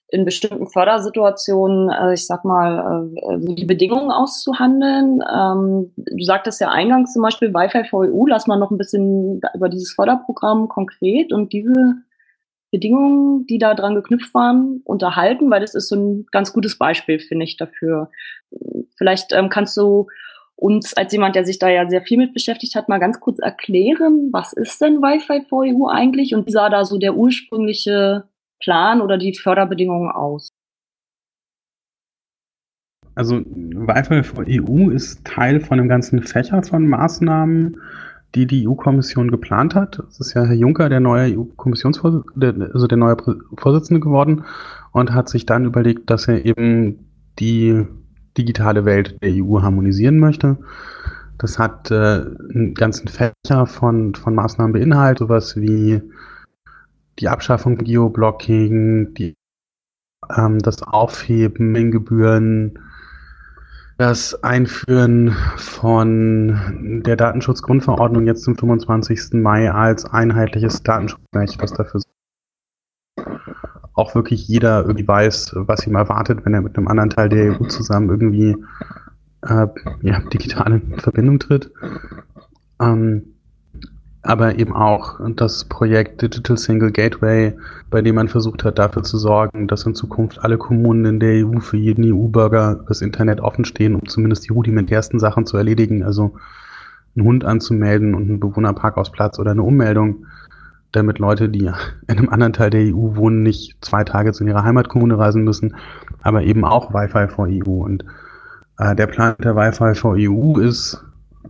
in 0.09 0.25
bestimmten 0.25 0.67
Fördersituationen, 0.67 1.91
äh, 1.91 2.15
ich 2.15 2.27
sag 2.27 2.45
mal, 2.45 3.09
äh, 3.15 3.55
die 3.55 3.67
Bedingungen 3.67 4.11
auszuhandeln. 4.11 5.23
Ähm, 5.33 5.93
du 5.97 6.25
sagtest 6.25 6.61
ja 6.61 6.71
eingangs 6.71 7.13
zum 7.13 7.23
Beispiel 7.23 7.55
Wi-Fi 7.55 7.85
for 7.85 8.05
EU, 8.05 8.27
lass 8.27 8.49
mal 8.49 8.59
noch 8.59 8.73
ein 8.73 8.79
bisschen 8.79 9.41
über 9.55 9.69
dieses 9.69 9.93
Förderprogramm 9.93 10.67
konkret 10.67 11.33
und 11.33 11.53
diese 11.53 11.99
Bedingungen, 12.73 13.47
die 13.47 13.59
da 13.59 13.75
dran 13.75 13.95
geknüpft 13.95 14.35
waren, 14.35 14.83
unterhalten, 14.85 15.49
weil 15.53 15.61
das 15.61 15.77
ist 15.77 15.89
so 15.89 15.95
ein 15.95 16.27
ganz 16.33 16.53
gutes 16.53 16.79
Beispiel, 16.79 17.21
finde 17.21 17.45
ich, 17.45 17.57
dafür. 17.57 18.11
Vielleicht 18.97 19.33
ähm, 19.33 19.51
kannst 19.51 19.77
du 19.77 20.09
uns 20.57 20.95
als 20.95 21.13
jemand, 21.13 21.37
der 21.37 21.45
sich 21.45 21.59
da 21.59 21.69
ja 21.69 21.89
sehr 21.89 22.03
viel 22.03 22.19
mit 22.19 22.33
beschäftigt 22.33 22.75
hat, 22.75 22.89
mal 22.89 22.99
ganz 22.99 23.21
kurz 23.21 23.39
erklären, 23.39 24.31
was 24.33 24.53
ist 24.53 24.81
denn 24.81 25.03
Wi-Fi 25.03 25.47
for 25.49 25.65
EU 25.65 25.89
eigentlich 25.89 26.35
und 26.35 26.47
wie 26.47 26.53
sah 26.53 26.69
da 26.69 26.85
so 26.85 26.99
der 26.99 27.17
ursprüngliche 27.17 28.25
Plan 28.61 29.01
oder 29.01 29.19
die 29.19 29.35
Förderbedingungen 29.35 30.11
aus? 30.11 30.49
Also 33.15 33.37
Wi-Fi 33.37 34.23
for 34.23 34.45
EU 34.49 34.91
ist 34.91 35.25
Teil 35.25 35.61
von 35.61 35.79
einem 35.79 35.89
ganzen 35.89 36.23
Fächer 36.23 36.63
von 36.63 36.89
Maßnahmen, 36.89 37.81
die 38.35 38.47
die 38.47 38.67
EU-Kommission 38.67 39.31
geplant 39.31 39.75
hat. 39.75 40.01
Es 40.09 40.19
ist 40.19 40.35
ja 40.35 40.45
Herr 40.45 40.55
Juncker, 40.55 40.89
der 40.89 41.01
neue 41.01 41.37
EU-Kommissionsvorsitzende, 41.37 42.71
also 42.73 42.87
der 42.89 42.99
neue 42.99 43.17
Vorsitzende 43.57 44.01
geworden 44.01 44.45
und 44.93 45.13
hat 45.13 45.29
sich 45.29 45.47
dann 45.47 45.65
überlegt, 45.65 46.11
dass 46.11 46.27
er 46.27 46.45
eben 46.45 47.09
die 47.39 47.87
digitale 48.37 48.85
Welt 48.85 49.17
der 49.23 49.33
EU 49.33 49.63
harmonisieren 49.63 50.19
möchte. 50.19 50.59
Das 51.39 51.59
hat 51.59 51.91
äh, 51.91 51.95
einen 52.55 52.75
ganzen 52.75 53.09
Fächer 53.09 53.67
von, 53.67 54.15
von 54.15 54.35
Maßnahmen 54.35 54.73
beinhaltet, 54.73 55.19
sowas 55.19 55.57
wie 55.57 56.01
die 57.19 57.29
Abschaffung 57.29 57.79
Geoblocking, 57.79 59.15
die, 59.15 59.35
ähm, 60.37 60.59
das 60.61 60.83
Aufheben 60.83 61.75
in 61.75 61.91
Gebühren, 61.91 62.79
das 63.99 64.43
Einführen 64.43 65.37
von 65.57 67.03
der 67.05 67.17
Datenschutzgrundverordnung 67.17 68.27
jetzt 68.27 68.43
zum 68.43 68.57
25. 68.57 69.35
Mai 69.35 69.71
als 69.71 70.05
einheitliches 70.05 70.83
Datenschutzrecht, 70.83 71.63
das 71.63 71.73
dafür 71.73 72.01
auch 73.95 74.15
wirklich 74.15 74.47
jeder 74.49 74.83
irgendwie 74.83 75.07
weiß, 75.07 75.53
was 75.55 75.87
ihm 75.87 75.95
erwartet, 75.95 76.45
wenn 76.45 76.55
er 76.55 76.63
mit 76.63 76.77
einem 76.77 76.89
anderen 76.89 77.11
Teil 77.11 77.29
der 77.29 77.53
EU 77.53 77.67
zusammen 77.67 78.11
irgendwie 78.11 78.57
äh, 79.43 79.67
ja, 80.03 80.21
digital 80.33 80.73
in 80.73 80.99
Verbindung 80.99 81.39
tritt. 81.39 81.71
Ähm, 82.81 83.23
aber 84.23 84.59
eben 84.59 84.75
auch 84.75 85.21
das 85.37 85.67
Projekt 85.67 86.23
Digital 86.23 86.57
Single 86.57 86.91
Gateway, 86.91 87.53
bei 87.91 88.01
dem 88.01 88.15
man 88.15 88.29
versucht 88.29 88.65
hat, 88.65 88.79
dafür 88.79 89.03
zu 89.03 89.19
sorgen, 89.19 89.69
dass 89.69 89.85
in 89.85 89.95
Zukunft 89.95 90.43
alle 90.43 90.57
Kommunen 90.57 91.05
in 91.05 91.21
der 91.21 91.47
EU 91.47 91.61
für 91.61 91.77
jeden 91.77 92.11
EU-Bürger 92.11 92.85
das 92.89 93.03
Internet 93.03 93.43
offen 93.43 93.67
stehen, 93.67 93.95
um 93.95 94.09
zumindest 94.09 94.47
die 94.49 94.53
rudimentärsten 94.53 95.21
Sachen 95.21 95.45
zu 95.45 95.59
erledigen, 95.59 96.03
also 96.03 96.35
einen 97.15 97.27
Hund 97.27 97.45
anzumelden 97.45 98.15
und 98.15 98.23
einen 98.23 98.41
Bewohnerparkhausplatz 98.41 99.39
oder 99.39 99.51
eine 99.51 99.63
Ummeldung, 99.63 100.27
damit 100.97 101.19
Leute, 101.19 101.49
die 101.49 101.67
in 102.09 102.19
einem 102.19 102.29
anderen 102.29 102.53
Teil 102.53 102.71
der 102.71 102.83
EU 102.83 103.17
wohnen, 103.17 103.43
nicht 103.43 103.77
zwei 103.85 104.05
Tage 104.05 104.33
zu 104.33 104.45
ihrer 104.45 104.65
Heimatkommune 104.65 105.19
reisen 105.19 105.45
müssen, 105.45 105.75
aber 106.23 106.43
eben 106.43 106.65
auch 106.65 106.93
Wi-Fi 106.93 107.29
vor 107.29 107.47
EU. 107.49 107.85
Und 107.85 108.05
äh, 108.79 108.95
der 108.95 109.07
Plan 109.07 109.35
der 109.43 109.57
Wi-Fi 109.57 109.95
vor 109.95 110.17
EU 110.19 110.59
ist 110.59 111.03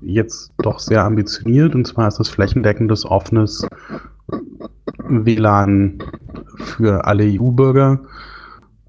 jetzt 0.03 0.53
doch 0.59 0.79
sehr 0.79 1.05
ambitioniert 1.05 1.75
und 1.75 1.87
zwar 1.87 2.09
ist 2.09 2.19
das 2.19 2.29
flächendeckendes 2.29 3.07
offenes 3.07 3.67
WLAN 5.09 5.99
für 6.59 7.07
alle 7.07 7.25
EU-Bürger. 7.25 8.01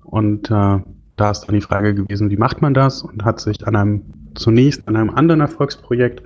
Und 0.03 0.49
äh, 0.49 0.79
da 1.17 1.31
ist 1.31 1.41
dann 1.41 1.55
die 1.55 1.61
Frage 1.61 1.93
gewesen, 1.93 2.29
wie 2.29 2.37
macht 2.37 2.61
man 2.61 2.73
das? 2.73 3.03
Und 3.03 3.23
hat 3.23 3.39
sich 3.39 3.65
an 3.67 3.75
einem 3.75 4.01
zunächst 4.35 4.87
an 4.87 4.95
einem 4.95 5.11
anderen 5.11 5.41
Erfolgsprojekt 5.41 6.23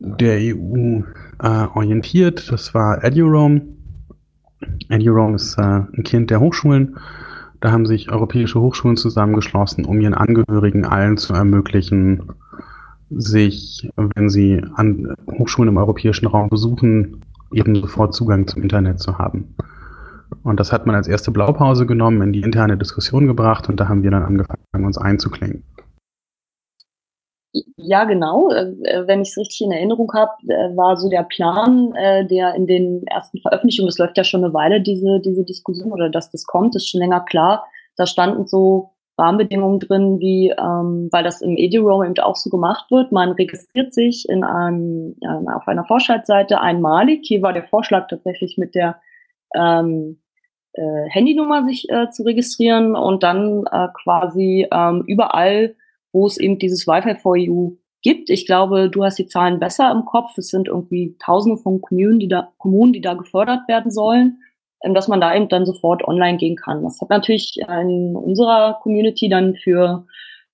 der 0.00 0.38
EU 0.38 1.02
äh, 1.42 1.66
orientiert. 1.74 2.50
Das 2.50 2.74
war 2.74 3.02
EduRoam. 3.02 3.62
EduRoam 4.88 5.34
ist 5.34 5.58
äh, 5.58 5.62
ein 5.62 6.04
Kind 6.04 6.30
der 6.30 6.40
Hochschulen. 6.40 6.98
Da 7.60 7.72
haben 7.72 7.86
sich 7.86 8.10
europäische 8.10 8.60
Hochschulen 8.60 8.96
zusammengeschlossen, 8.96 9.84
um 9.84 10.00
ihren 10.00 10.14
Angehörigen 10.14 10.84
allen 10.84 11.16
zu 11.16 11.34
ermöglichen, 11.34 12.22
sich, 13.10 13.90
wenn 13.96 14.28
sie 14.28 14.62
an 14.74 15.14
Hochschulen 15.30 15.70
im 15.70 15.76
europäischen 15.76 16.26
Raum 16.26 16.48
besuchen, 16.50 17.22
eben 17.52 17.74
sofort 17.74 18.14
Zugang 18.14 18.46
zum 18.46 18.62
Internet 18.62 19.00
zu 19.00 19.18
haben. 19.18 19.54
Und 20.42 20.60
das 20.60 20.72
hat 20.72 20.86
man 20.86 20.94
als 20.94 21.08
erste 21.08 21.30
Blaupause 21.30 21.86
genommen, 21.86 22.22
in 22.22 22.32
die 22.32 22.42
interne 22.42 22.76
Diskussion 22.76 23.26
gebracht 23.26 23.68
und 23.68 23.80
da 23.80 23.88
haben 23.88 24.02
wir 24.02 24.10
dann 24.10 24.22
angefangen, 24.22 24.84
uns 24.84 24.98
einzuklingen. 24.98 25.64
Ja, 27.76 28.04
genau. 28.04 28.50
Äh, 28.50 29.06
wenn 29.06 29.22
ich 29.22 29.30
es 29.30 29.38
richtig 29.38 29.62
in 29.62 29.72
Erinnerung 29.72 30.12
habe, 30.12 30.32
äh, 30.48 30.76
war 30.76 30.96
so 30.96 31.08
der 31.08 31.22
Plan, 31.22 31.94
äh, 31.94 32.26
der 32.26 32.54
in 32.54 32.66
den 32.66 33.06
ersten 33.06 33.38
Veröffentlichungen, 33.40 33.88
das 33.88 33.98
läuft 33.98 34.16
ja 34.18 34.24
schon 34.24 34.44
eine 34.44 34.52
Weile, 34.52 34.82
diese, 34.82 35.20
diese 35.20 35.44
Diskussion, 35.44 35.92
oder 35.92 36.10
dass 36.10 36.30
das 36.30 36.44
kommt, 36.44 36.76
ist 36.76 36.88
schon 36.88 37.00
länger 37.00 37.20
klar. 37.20 37.64
Da 37.96 38.06
standen 38.06 38.46
so 38.46 38.90
Rahmenbedingungen 39.16 39.80
drin, 39.80 40.18
wie, 40.20 40.50
ähm, 40.50 41.08
weil 41.10 41.24
das 41.24 41.40
im 41.40 41.56
EduRoam 41.56 42.04
eben 42.04 42.18
auch 42.18 42.36
so 42.36 42.50
gemacht 42.50 42.90
wird. 42.90 43.12
Man 43.12 43.32
registriert 43.32 43.92
sich 43.94 44.28
in 44.28 44.44
einem, 44.44 45.14
äh, 45.22 45.52
auf 45.52 45.66
einer 45.66 45.84
Vorschaltseite 45.84 46.60
einmalig. 46.60 47.24
Hier 47.26 47.42
war 47.42 47.52
der 47.52 47.64
Vorschlag 47.64 48.08
tatsächlich 48.08 48.58
mit 48.58 48.74
der 48.74 49.00
ähm, 49.54 50.20
äh, 50.74 51.08
Handynummer 51.10 51.64
sich 51.64 51.88
äh, 51.90 52.10
zu 52.10 52.22
registrieren 52.24 52.94
und 52.94 53.22
dann 53.22 53.64
äh, 53.72 53.88
quasi 54.02 54.68
ähm, 54.70 55.02
überall, 55.06 55.74
wo 56.12 56.26
es 56.26 56.38
eben 56.38 56.58
dieses 56.58 56.86
Wi-Fi 56.86 57.14
for 57.16 57.36
EU 57.36 57.70
gibt. 58.02 58.30
Ich 58.30 58.46
glaube, 58.46 58.88
du 58.90 59.04
hast 59.04 59.18
die 59.18 59.26
Zahlen 59.26 59.58
besser 59.58 59.90
im 59.90 60.04
Kopf. 60.04 60.36
Es 60.36 60.48
sind 60.48 60.68
irgendwie 60.68 61.16
Tausende 61.18 61.60
von 61.60 61.80
Kommunen, 61.80 62.20
die 62.20 62.28
da, 62.28 62.52
Kommunen, 62.58 62.92
die 62.92 63.00
da 63.00 63.14
gefördert 63.14 63.68
werden 63.68 63.90
sollen. 63.90 64.38
Ähm, 64.82 64.94
dass 64.94 65.08
man 65.08 65.20
da 65.20 65.34
eben 65.34 65.48
dann 65.48 65.66
sofort 65.66 66.06
online 66.06 66.38
gehen 66.38 66.56
kann. 66.56 66.82
Das 66.82 67.00
hat 67.00 67.10
natürlich 67.10 67.56
in 67.58 68.14
unserer 68.16 68.78
Community 68.82 69.28
dann 69.28 69.56
für 69.56 70.06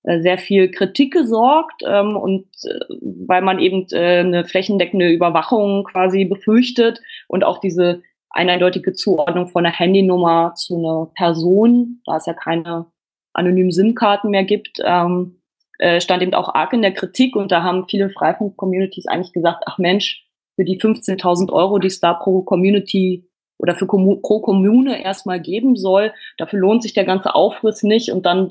äh, 0.03 0.19
sehr 0.19 0.37
viel 0.37 0.71
Kritik 0.71 1.13
gesorgt 1.13 1.83
ähm, 1.85 2.17
und 2.17 2.45
äh, 2.63 2.79
weil 3.27 3.41
man 3.41 3.59
eben 3.59 3.85
äh, 3.91 4.19
eine 4.19 4.45
flächendeckende 4.45 5.09
Überwachung 5.09 5.83
quasi 5.83 6.25
befürchtet 6.25 7.01
und 7.27 7.43
auch 7.43 7.59
diese 7.59 8.01
eindeutige 8.31 8.93
Zuordnung 8.93 9.47
von 9.47 9.65
einer 9.65 9.75
Handynummer 9.75 10.53
zu 10.55 10.77
einer 10.77 11.11
Person, 11.15 12.01
da 12.05 12.17
es 12.17 12.25
ja 12.25 12.33
keine 12.33 12.87
anonymen 13.33 13.71
SIM-Karten 13.71 14.29
mehr 14.29 14.43
gibt, 14.43 14.79
ähm, 14.83 15.39
äh, 15.79 15.99
stand 15.99 16.23
eben 16.23 16.33
auch 16.33 16.53
arg 16.53 16.73
in 16.73 16.81
der 16.81 16.93
Kritik 16.93 17.35
und 17.35 17.51
da 17.51 17.63
haben 17.63 17.87
viele 17.87 18.09
Freifunk-Communities 18.09 19.07
eigentlich 19.07 19.33
gesagt, 19.33 19.63
ach 19.65 19.77
Mensch, 19.77 20.25
für 20.55 20.63
die 20.63 20.79
15.000 20.79 21.51
Euro, 21.51 21.79
die 21.79 21.87
es 21.87 21.99
da 21.99 22.13
pro 22.13 22.41
Community 22.41 23.27
oder 23.57 23.75
für 23.75 23.87
pro 23.87 24.39
Kommune 24.41 25.03
erstmal 25.03 25.39
geben 25.39 25.75
soll. 25.75 26.13
Dafür 26.37 26.59
lohnt 26.59 26.83
sich 26.83 26.93
der 26.93 27.05
ganze 27.05 27.35
Aufriss 27.35 27.83
nicht 27.83 28.11
und 28.11 28.25
dann 28.25 28.49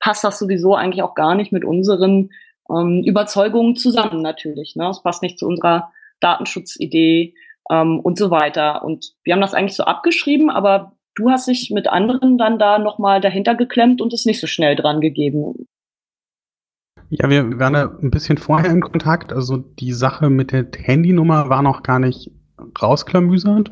passt 0.00 0.24
das 0.24 0.38
sowieso 0.38 0.74
eigentlich 0.74 1.02
auch 1.02 1.14
gar 1.14 1.34
nicht 1.34 1.52
mit 1.52 1.64
unseren 1.64 2.30
ähm, 2.70 3.02
Überzeugungen 3.04 3.76
zusammen 3.76 4.22
natürlich. 4.22 4.76
Ne? 4.76 4.88
Es 4.88 5.02
passt 5.02 5.22
nicht 5.22 5.38
zu 5.38 5.46
unserer 5.46 5.92
Datenschutzidee 6.20 7.34
ähm, 7.70 8.00
und 8.00 8.18
so 8.18 8.30
weiter. 8.30 8.84
Und 8.84 9.12
wir 9.22 9.34
haben 9.34 9.40
das 9.40 9.54
eigentlich 9.54 9.76
so 9.76 9.84
abgeschrieben, 9.84 10.50
aber 10.50 10.92
du 11.14 11.30
hast 11.30 11.48
dich 11.48 11.70
mit 11.70 11.88
anderen 11.88 12.38
dann 12.38 12.58
da 12.58 12.78
nochmal 12.78 13.20
dahinter 13.20 13.54
geklemmt 13.54 14.00
und 14.00 14.12
es 14.12 14.24
nicht 14.24 14.40
so 14.40 14.46
schnell 14.46 14.76
dran 14.76 15.00
gegeben. 15.00 15.66
Ja, 17.16 17.30
wir 17.30 17.58
waren 17.58 17.74
da 17.74 17.96
ein 18.02 18.10
bisschen 18.10 18.38
vorher 18.38 18.70
in 18.70 18.80
Kontakt. 18.80 19.32
Also 19.32 19.58
die 19.58 19.92
Sache 19.92 20.30
mit 20.30 20.52
der 20.52 20.66
Handynummer 20.76 21.48
war 21.48 21.62
noch 21.62 21.82
gar 21.82 21.98
nicht 21.98 22.30
rausklamüsert 22.80 23.70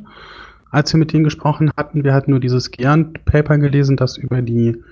als 0.73 0.93
wir 0.93 0.99
mit 0.99 1.13
denen 1.13 1.23
gesprochen 1.23 1.71
hatten. 1.77 2.03
Wir 2.03 2.15
hatten 2.15 2.33
nur 2.33 2.41
dieses 2.41 2.71
Gern-Paper 2.71 3.59
gelesen, 3.59 3.97
das 3.97 4.17
über 4.17 4.43
die 4.43 4.83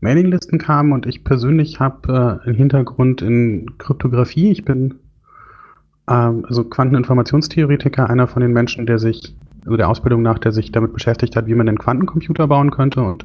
Mailinglisten 0.00 0.58
kam 0.58 0.92
und 0.92 1.06
ich 1.06 1.24
persönlich 1.24 1.80
habe 1.80 2.40
äh, 2.44 2.46
einen 2.46 2.56
Hintergrund 2.56 3.22
in 3.22 3.78
Kryptographie. 3.78 4.50
Ich 4.50 4.64
bin 4.64 4.96
ähm, 6.08 6.44
also 6.46 6.64
Quanteninformationstheoretiker, 6.64 8.10
einer 8.10 8.26
von 8.26 8.42
den 8.42 8.52
Menschen, 8.52 8.84
der 8.86 8.98
sich, 8.98 9.34
also 9.64 9.76
der 9.76 9.88
Ausbildung 9.88 10.22
nach, 10.22 10.38
der 10.38 10.52
sich 10.52 10.72
damit 10.72 10.92
beschäftigt 10.92 11.36
hat, 11.36 11.46
wie 11.46 11.54
man 11.54 11.68
einen 11.68 11.78
Quantencomputer 11.78 12.48
bauen 12.48 12.72
könnte 12.72 13.00
und 13.00 13.24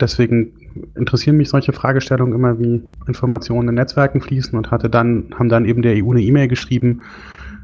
deswegen 0.00 0.52
interessieren 0.94 1.36
mich 1.36 1.48
solche 1.48 1.72
Fragestellungen 1.72 2.34
immer, 2.34 2.58
wie 2.58 2.82
Informationen 3.06 3.68
in 3.68 3.74
Netzwerken 3.74 4.20
fließen 4.20 4.56
und 4.56 4.70
hatte 4.70 4.88
dann, 4.88 5.34
haben 5.38 5.48
dann 5.48 5.64
eben 5.64 5.82
der 5.82 5.94
EU 6.02 6.10
eine 6.10 6.22
E-Mail 6.22 6.48
geschrieben, 6.48 7.02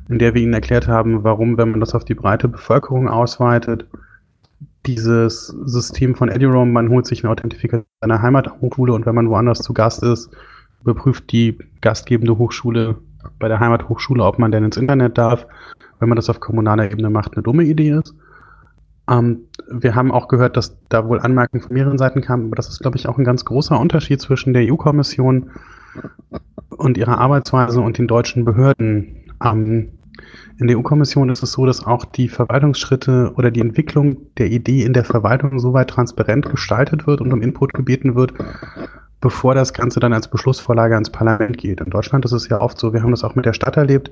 in 0.09 0.19
der 0.19 0.35
wir 0.35 0.43
ihnen 0.43 0.55
erklärt 0.55 0.89
haben, 0.89 1.25
warum, 1.25 1.59
wenn 1.59 1.71
man 1.71 1.81
das 1.81 1.95
auf 1.95 2.05
die 2.05 2.15
breite 2.15 2.49
Bevölkerung 2.49 3.09
ausweitet, 3.09 3.87
dieses 4.87 5.49
System 5.65 6.15
von 6.15 6.29
EduRoam, 6.29 6.73
man 6.73 6.89
holt 6.89 7.07
sich 7.07 7.23
eine 7.23 7.33
Authentifikation 7.33 7.85
einer 8.01 8.23
Heimathochschule 8.23 8.93
und 8.93 9.07
wenn 9.07 9.15
man 9.15 9.29
woanders 9.29 9.61
zu 9.61 9.75
Gast 9.75 10.03
ist, 10.03 10.31
überprüft 10.83 11.31
die 11.33 11.59
gastgebende 11.81 12.39
Hochschule 12.39 12.97
bei 13.39 13.49
der 13.49 13.61
Heimathochschule, 13.61 14.25
ob 14.25 14.39
man 14.39 14.51
denn 14.51 14.65
ins 14.65 14.77
Internet 14.77 15.19
darf, 15.19 15.47
wenn 15.99 16.09
man 16.09 16.17
das 16.17 16.31
auf 16.31 16.41
kommunaler 16.41 16.91
Ebene 16.91 17.11
macht, 17.11 17.35
eine 17.35 17.43
dumme 17.43 17.65
Idee 17.65 17.91
ist. 17.91 18.15
Ähm, 19.09 19.41
wir 19.71 19.95
haben 19.95 20.13
auch 20.13 20.29
gehört, 20.29 20.57
dass 20.57 20.77
da 20.89 21.07
wohl 21.07 21.21
Anmerkungen 21.21 21.63
von 21.63 21.75
mehreren 21.75 21.99
Seiten 21.99 22.21
kamen, 22.21 22.47
aber 22.47 22.57
das 22.57 22.69
ist, 22.69 22.81
glaube 22.81 22.97
ich, 22.97 23.09
auch 23.09 23.19
ein 23.19 23.25
ganz 23.25 23.45
großer 23.45 23.79
Unterschied 23.79 24.21
zwischen 24.21 24.53
der 24.53 24.71
EU-Kommission 24.71 25.51
und 26.77 26.99
ihrer 26.99 27.19
Arbeitsweise 27.19 27.81
und 27.81 27.99
den 27.99 28.07
deutschen 28.07 28.45
Behörden. 28.45 29.25
Ähm, 29.45 29.91
in 30.59 30.67
der 30.67 30.77
EU-Kommission 30.77 31.31
ist 31.31 31.43
es 31.43 31.53
so, 31.53 31.65
dass 31.67 31.87
auch 31.87 32.05
die 32.05 32.29
Verwaltungsschritte 32.29 33.33
oder 33.37 33.51
die 33.51 33.61
Entwicklung 33.61 34.17
der 34.39 34.51
Idee 34.51 34.83
in 34.83 34.93
der 34.93 35.05
Verwaltung 35.05 35.59
soweit 35.61 35.89
transparent 35.91 36.51
gestaltet 36.51 37.07
wird 37.07 37.21
und 37.21 37.33
um 37.33 37.43
Input 37.43 37.75
gebeten 37.75 38.17
wird, 38.17 38.35
bevor 39.21 39.55
das 39.55 39.73
Ganze 39.73 40.01
dann 40.01 40.13
als 40.13 40.29
Beschlussvorlage 40.29 40.95
ans 40.95 41.11
Parlament 41.11 41.59
geht. 41.59 41.81
In 41.81 41.91
Deutschland 41.91 42.25
ist 42.25 42.33
es 42.33 42.49
ja 42.49 42.61
oft 42.61 42.79
so, 42.79 42.93
wir 42.93 43.03
haben 43.03 43.13
das 43.13 43.25
auch 43.25 43.37
mit 43.37 43.47
der 43.47 43.53
Stadt 43.53 43.77
erlebt, 43.77 44.11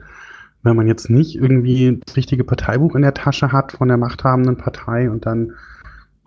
wenn 0.63 0.77
man 0.77 0.87
jetzt 0.87 1.11
nicht 1.11 1.37
irgendwie 1.37 2.01
das 2.05 2.17
richtige 2.17 2.45
Parteibuch 2.45 2.95
in 2.95 3.03
der 3.03 3.15
Tasche 3.15 3.53
hat 3.53 3.73
von 3.73 3.89
der 3.89 3.97
machthabenden 3.97 4.57
Partei 4.57 5.11
und 5.11 5.27
dann 5.27 5.53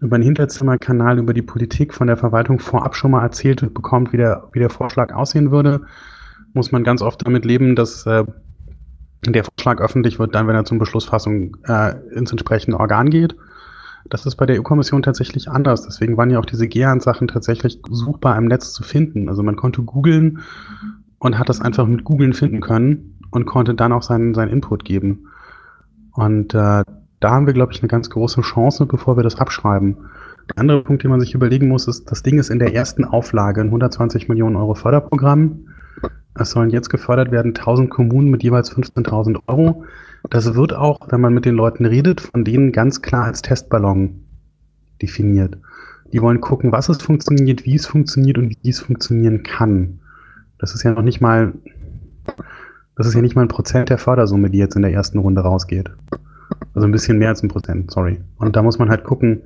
über 0.02 0.16
einen 0.16 0.24
Hinterzimmerkanal 0.24 1.20
über 1.20 1.34
die 1.34 1.42
Politik 1.42 1.94
von 1.94 2.08
der 2.08 2.18
Verwaltung 2.18 2.60
vorab 2.60 2.96
schon 2.96 3.12
mal 3.12 3.22
erzählt 3.22 3.74
bekommt, 3.74 4.14
wie 4.14 4.18
der, 4.18 4.48
wie 4.54 4.60
der 4.60 4.70
Vorschlag 4.70 5.14
aussehen 5.14 5.52
würde, 5.52 5.82
muss 6.54 6.72
man 6.72 6.84
ganz 6.84 7.02
oft 7.02 7.26
damit 7.26 7.44
leben, 7.46 7.76
dass 7.76 8.06
äh, 8.06 8.24
der 9.26 9.44
Vorschlag 9.44 9.82
öffentlich 9.82 10.18
wird 10.20 10.34
dann, 10.34 10.48
wenn 10.48 10.56
er 10.56 10.64
zum 10.64 10.80
Beschlussfassung 10.80 11.58
äh, 11.68 11.96
ins 12.16 12.32
entsprechende 12.32 12.80
Organ 12.80 13.10
geht. 13.10 13.36
Das 14.10 14.26
ist 14.26 14.38
bei 14.38 14.46
der 14.46 14.58
EU-Kommission 14.58 15.04
tatsächlich 15.04 15.50
anders. 15.50 15.84
Deswegen 15.84 16.16
waren 16.16 16.30
ja 16.30 16.40
auch 16.40 16.46
diese 16.46 16.70
GEAN-Sachen 16.70 17.28
tatsächlich 17.28 17.82
suchbar 17.90 18.38
im 18.38 18.46
Netz 18.46 18.72
zu 18.72 18.84
finden. 18.84 19.28
Also 19.28 19.44
man 19.44 19.58
konnte 19.58 19.82
googeln 19.82 20.40
und 21.20 21.38
hat 21.38 21.50
das 21.50 21.60
einfach 21.60 21.86
mit 21.86 22.06
googeln 22.06 22.32
finden 22.32 22.62
können 22.62 23.19
und 23.32 23.46
konnte 23.46 23.76
dann 23.76 23.92
auch 23.92 24.04
seinen, 24.04 24.34
seinen 24.34 24.50
Input 24.50 24.86
geben. 24.86 25.28
Und 26.14 26.54
äh, 26.54 26.84
da 27.20 27.32
haben 27.32 27.46
wir, 27.46 27.54
glaube 27.54 27.74
ich, 27.74 27.82
eine 27.82 27.90
ganz 27.90 28.10
große 28.10 28.42
Chance, 28.42 28.86
bevor 28.86 29.18
wir 29.18 29.24
das 29.24 29.36
abschreiben. 29.36 29.98
Der 30.50 30.60
andere 30.60 30.84
Punkt, 30.84 31.04
den 31.04 31.12
man 31.12 31.20
sich 31.20 31.36
überlegen 31.36 31.68
muss, 31.68 31.88
ist, 31.88 32.12
das 32.12 32.24
Ding 32.24 32.40
ist 32.40 32.50
in 32.50 32.60
der 32.60 32.74
ersten 32.74 33.06
Auflage 33.06 33.62
ein 33.62 33.68
120 33.68 34.30
Millionen 34.30 34.56
Euro 34.56 34.74
Förderprogramm. 34.74 35.68
Es 36.36 36.52
sollen 36.52 36.70
jetzt 36.70 36.90
gefördert 36.90 37.32
werden 37.32 37.50
1000 37.50 37.90
Kommunen 37.90 38.32
mit 38.32 38.44
jeweils 38.44 38.74
15.000 38.74 39.40
Euro. 39.48 39.84
Das 40.30 40.56
wird 40.56 40.74
auch, 40.74 41.00
wenn 41.10 41.22
man 41.22 41.34
mit 41.34 41.46
den 41.46 41.56
Leuten 41.56 41.86
redet, 41.86 42.22
von 42.22 42.44
denen 42.44 42.72
ganz 42.72 43.02
klar 43.02 43.26
als 43.26 43.42
Testballon 43.42 44.24
definiert. 45.02 45.58
Die 46.12 46.22
wollen 46.22 46.42
gucken, 46.42 46.72
was 46.72 46.90
es 46.90 47.02
funktioniert, 47.02 47.66
wie 47.66 47.76
es 47.76 47.86
funktioniert 47.86 48.38
und 48.38 48.56
wie 48.62 48.70
es 48.70 48.80
funktionieren 48.80 49.44
kann. 49.44 50.00
Das 50.58 50.74
ist 50.74 50.84
ja 50.84 50.92
noch 50.92 51.04
nicht 51.04 51.22
mal, 51.22 51.54
das 53.00 53.08
ist 53.08 53.14
ja 53.16 53.22
nicht 53.22 53.34
mal 53.34 53.44
ein 53.44 53.48
Prozent 53.48 53.90
der 53.90 53.98
Fördersumme, 53.98 54.50
die 54.50 54.58
jetzt 54.58 54.76
in 54.76 54.82
der 54.82 54.92
ersten 54.92 55.20
Runde 55.20 55.40
rausgeht. 55.40 55.90
Also 56.76 56.86
ein 56.86 56.92
bisschen 56.92 57.18
mehr 57.18 57.30
als 57.30 57.42
ein 57.42 57.48
Prozent, 57.48 57.90
sorry. 57.90 58.20
Und 58.38 58.58
da 58.58 58.62
muss 58.62 58.78
man 58.78 58.90
halt 58.90 59.06
gucken, 59.06 59.44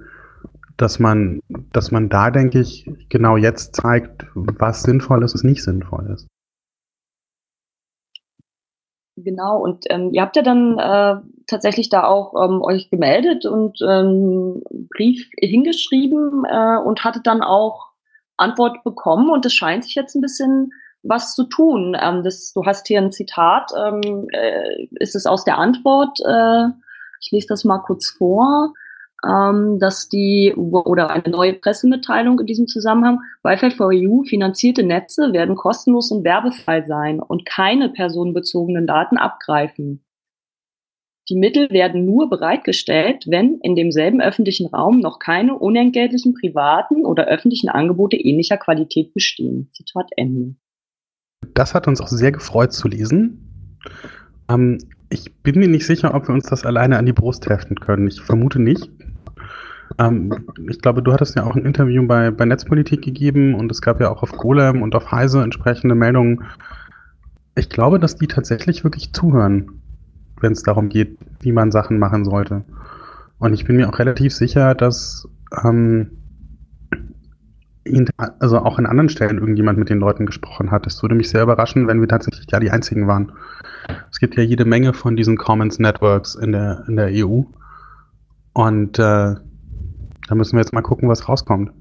dass 0.76 0.98
man, 0.98 1.40
dass 1.72 1.92
man 1.92 2.10
da, 2.10 2.32
denke 2.32 2.60
ich, 2.60 2.90
genau 3.10 3.38
jetzt 3.38 3.76
zeigt, 3.76 4.26
was 4.34 4.82
sinnvoll 4.82 5.24
ist, 5.24 5.36
was 5.36 5.44
nicht 5.44 5.64
sinnvoll 5.64 6.10
ist. 6.12 6.26
Genau, 9.18 9.60
und 9.62 9.86
ähm, 9.92 10.10
ihr 10.14 10.24
habt 10.24 10.36
ja 10.36 10.42
dann 10.42 10.80
äh, 10.80 11.22
tatsächlich 11.46 11.90
da 11.90 12.06
auch 12.06 12.34
ähm, 12.44 12.64
euch 12.64 12.90
gemeldet 12.90 13.46
und 13.46 13.78
ähm, 13.88 14.64
Brief 14.90 15.30
hingeschrieben 15.40 16.44
äh, 16.50 16.78
und 16.84 17.04
hattet 17.04 17.28
dann 17.28 17.44
auch 17.44 17.92
Antwort 18.36 18.84
bekommen 18.84 19.30
und 19.30 19.46
es 19.46 19.54
scheint 19.54 19.84
sich 19.84 19.94
jetzt 19.94 20.16
ein 20.16 20.22
bisschen 20.22 20.72
was 21.04 21.36
zu 21.36 21.44
tun. 21.46 21.96
Ähm, 22.00 22.24
das, 22.24 22.54
du 22.54 22.66
hast 22.66 22.88
hier 22.88 23.00
ein 23.00 23.12
Zitat, 23.12 23.72
ähm, 23.78 24.28
äh, 24.32 24.88
ist 25.00 25.16
es 25.16 25.26
aus 25.26 25.44
der 25.44 25.58
Antwort, 25.58 26.20
äh, 26.26 26.68
ich 27.22 27.32
lese 27.32 27.48
das 27.48 27.64
mal 27.64 27.80
kurz 27.80 28.10
vor 28.10 28.74
ähm, 29.26 29.80
dass 29.80 30.10
die 30.10 30.54
oder 30.56 31.10
eine 31.10 31.30
neue 31.30 31.54
Pressemitteilung 31.54 32.40
in 32.40 32.46
diesem 32.46 32.68
Zusammenhang, 32.68 33.20
Wi-Fi 33.44 33.72
for 33.72 33.92
EU 33.94 34.24
finanzierte 34.24 34.84
Netze 34.84 35.34
werden 35.34 35.56
kostenlos 35.56 36.12
und 36.12 36.24
werbefrei 36.24 36.82
sein 36.82 37.20
und 37.20 37.46
keine 37.46 37.90
personenbezogenen 37.90 38.86
Daten 38.86 39.18
abgreifen. 39.18 40.04
Die 41.30 41.38
Mittel 41.38 41.70
werden 41.70 42.06
nur 42.06 42.30
bereitgestellt, 42.30 43.24
wenn 43.28 43.60
in 43.60 43.78
demselben 43.78 44.20
öffentlichen 44.20 44.68
Raum 44.68 45.00
noch 45.00 45.20
keine 45.20 45.58
unentgeltlichen 45.58 46.34
privaten 46.34 47.06
oder 47.06 47.28
öffentlichen 47.28 47.70
Angebote 47.70 48.18
ähnlicher 48.18 48.58
Qualität 48.58 49.14
bestehen. 49.14 49.70
Zitat 49.72 50.10
Ende. 50.18 50.56
Das 51.54 51.74
hat 51.74 51.88
uns 51.88 52.02
auch 52.02 52.08
sehr 52.08 52.32
gefreut 52.32 52.74
zu 52.74 52.88
lesen. 52.88 53.80
Ähm, 54.50 54.78
ich 55.10 55.34
bin 55.44 55.60
mir 55.60 55.68
nicht 55.68 55.86
sicher, 55.86 56.14
ob 56.14 56.28
wir 56.28 56.34
uns 56.34 56.46
das 56.46 56.66
alleine 56.66 56.98
an 56.98 57.06
die 57.06 57.14
Brust 57.14 57.48
heften 57.48 57.80
können. 57.80 58.08
Ich 58.08 58.22
vermute 58.22 58.60
nicht. 58.60 58.90
Ähm, 60.00 60.34
ich 60.68 60.80
glaube, 60.80 61.04
du 61.04 61.14
hattest 61.14 61.36
ja 61.36 61.44
auch 61.44 61.56
ein 61.56 61.66
Interview 61.66 62.06
bei, 62.08 62.32
bei 62.32 62.46
Netzpolitik 62.46 63.02
gegeben 63.04 63.54
und 63.54 63.72
es 63.72 63.82
gab 63.82 64.00
ja 64.00 64.10
auch 64.10 64.24
auf 64.24 64.32
Golem 64.32 64.82
und 64.82 64.96
auf 64.96 65.12
Heise 65.12 65.44
entsprechende 65.44 65.96
Meldungen. 65.96 66.44
Ich 67.56 67.70
glaube, 67.70 68.00
dass 68.00 68.16
die 68.16 68.28
tatsächlich 68.28 68.84
wirklich 68.84 69.14
zuhören, 69.14 69.82
wenn 70.42 70.54
es 70.54 70.64
darum 70.64 70.90
geht, 70.90 71.18
wie 71.42 71.52
man 71.52 71.72
Sachen 71.72 72.00
machen 72.00 72.26
sollte. 72.26 72.64
Und 73.38 73.54
ich 73.54 73.66
bin 73.66 73.76
mir 73.76 73.90
auch 73.90 74.00
relativ 74.00 74.34
sicher, 74.34 74.74
dass 74.74 75.28
ähm, 75.64 76.10
also 78.40 78.60
auch 78.60 78.78
an 78.78 78.86
anderen 78.86 79.10
Stellen 79.10 79.38
irgendjemand 79.38 79.78
mit 79.78 79.90
den 79.90 80.00
Leuten 80.00 80.26
gesprochen 80.26 80.72
hat. 80.72 80.88
Es 80.88 81.02
würde 81.02 81.16
mich 81.16 81.30
sehr 81.30 81.44
überraschen, 81.44 81.88
wenn 81.88 82.00
wir 82.00 82.08
tatsächlich 82.08 82.48
ja 82.52 82.60
die 82.60 82.72
einzigen 82.72 83.08
waren. 83.08 83.32
Es 84.12 84.20
gibt 84.20 84.36
ja 84.36 84.44
jede 84.44 84.66
Menge 84.66 84.94
von 84.94 85.16
diesen 85.16 85.38
Commons 85.38 85.80
Networks 85.80 86.36
in 86.36 86.54
der, 86.54 86.84
in 86.88 86.96
der 86.96 87.10
EU. 87.12 87.42
Und 88.54 89.00
äh, 89.00 89.36
da 90.28 90.36
müssen 90.36 90.54
wir 90.54 90.62
jetzt 90.62 90.74
mal 90.74 90.82
gucken, 90.82 91.10
was 91.10 91.28
rauskommt. 91.28 91.72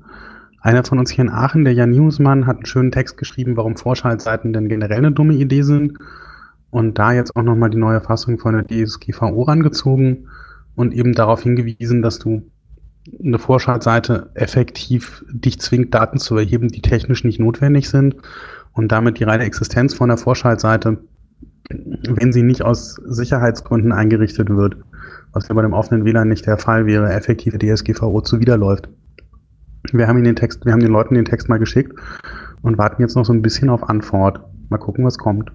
Einer 0.61 0.85
von 0.85 0.99
uns 0.99 1.11
hier 1.11 1.25
in 1.25 1.30
Aachen, 1.30 1.64
der 1.64 1.75
Jan 1.75 1.90
Newsmann, 1.90 2.47
hat 2.47 2.56
einen 2.56 2.66
schönen 2.66 2.92
Text 2.92 3.16
geschrieben, 3.16 3.56
warum 3.56 3.76
Vorschaltseiten 3.76 4.52
denn 4.52 4.68
generell 4.68 4.99
eine 4.99 5.12
dumme 5.12 5.35
Idee 5.35 5.62
sind. 5.62 5.99
Und 6.71 6.99
da 6.99 7.12
jetzt 7.12 7.37
auch 7.37 7.42
nochmal 7.42 7.71
die 7.71 7.78
neue 7.78 8.00
Fassung 8.00 8.38
von 8.38 8.54
der 8.54 8.66
DSGVO 8.66 9.42
rangezogen 9.42 10.28
und 10.75 10.94
eben 10.94 11.12
darauf 11.12 11.42
hingewiesen, 11.42 12.00
dass 12.00 12.18
du 12.18 12.50
eine 13.23 13.38
Vorschaltseite 13.38 14.30
effektiv 14.35 15.25
dich 15.32 15.61
zwingt, 15.61 15.94
Daten 15.94 16.18
zu 16.18 16.37
erheben, 16.37 16.68
die 16.68 16.82
technisch 16.82 17.25
nicht 17.25 17.40
notwendig 17.40 17.88
sind 17.88 18.16
und 18.73 18.92
damit 18.92 19.18
die 19.18 19.25
reine 19.25 19.44
Existenz 19.44 19.94
von 19.94 20.09
der 20.09 20.18
Vorschaltseite, 20.18 20.99
wenn 21.68 22.32
sie 22.32 22.42
nicht 22.42 22.62
aus 22.62 22.94
Sicherheitsgründen 23.06 23.92
eingerichtet 23.92 24.50
wird, 24.50 24.76
was 25.32 25.49
ja 25.49 25.54
bei 25.54 25.62
dem 25.62 25.73
offenen 25.73 26.04
WLAN 26.04 26.28
nicht 26.28 26.47
der 26.47 26.59
Fall 26.59 26.87
wäre, 26.87 27.12
effektive 27.12 27.59
DSGVO 27.59 28.20
zuwiderläuft. 28.20 28.88
Wir 29.92 30.07
haben, 30.07 30.22
den 30.22 30.37
Text, 30.37 30.64
wir 30.64 30.72
haben 30.72 30.81
den 30.81 30.92
Leuten 30.92 31.14
den 31.14 31.24
Text 31.24 31.48
mal 31.48 31.59
geschickt 31.59 31.98
und 32.62 32.79
warten 32.79 33.03
jetzt 33.03 33.16
noch 33.16 33.24
so 33.24 33.33
ein 33.33 33.42
bisschen 33.42 33.68
auf 33.68 33.88
Antwort. 33.88 34.40
Mal 34.68 34.79
gucken, 34.79 35.05
was 35.05 35.18
kommt. 35.18 35.50